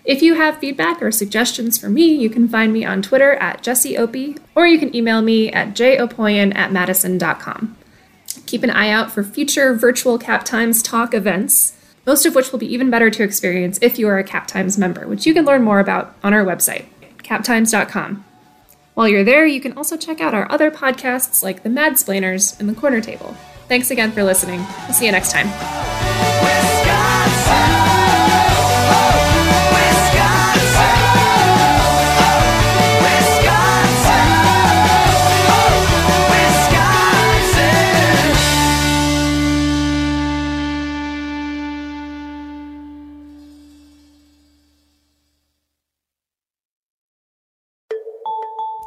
[0.04, 3.62] If you have feedback or suggestions for me, you can find me on Twitter at
[3.62, 7.76] Jessie Opie, or you can email me at jopoien at madison.com.
[8.46, 12.58] Keep an eye out for future virtual Cap Times Talk events, most of which will
[12.58, 15.44] be even better to experience if you are a Cap Times member, which you can
[15.44, 16.86] learn more about on our website,
[17.22, 18.24] captimes.com.
[18.94, 22.68] While you're there, you can also check out our other podcasts like The Madsplainers and
[22.68, 23.36] The Corner Table.
[23.68, 24.66] Thanks again for listening.
[24.84, 25.48] We'll see you next time.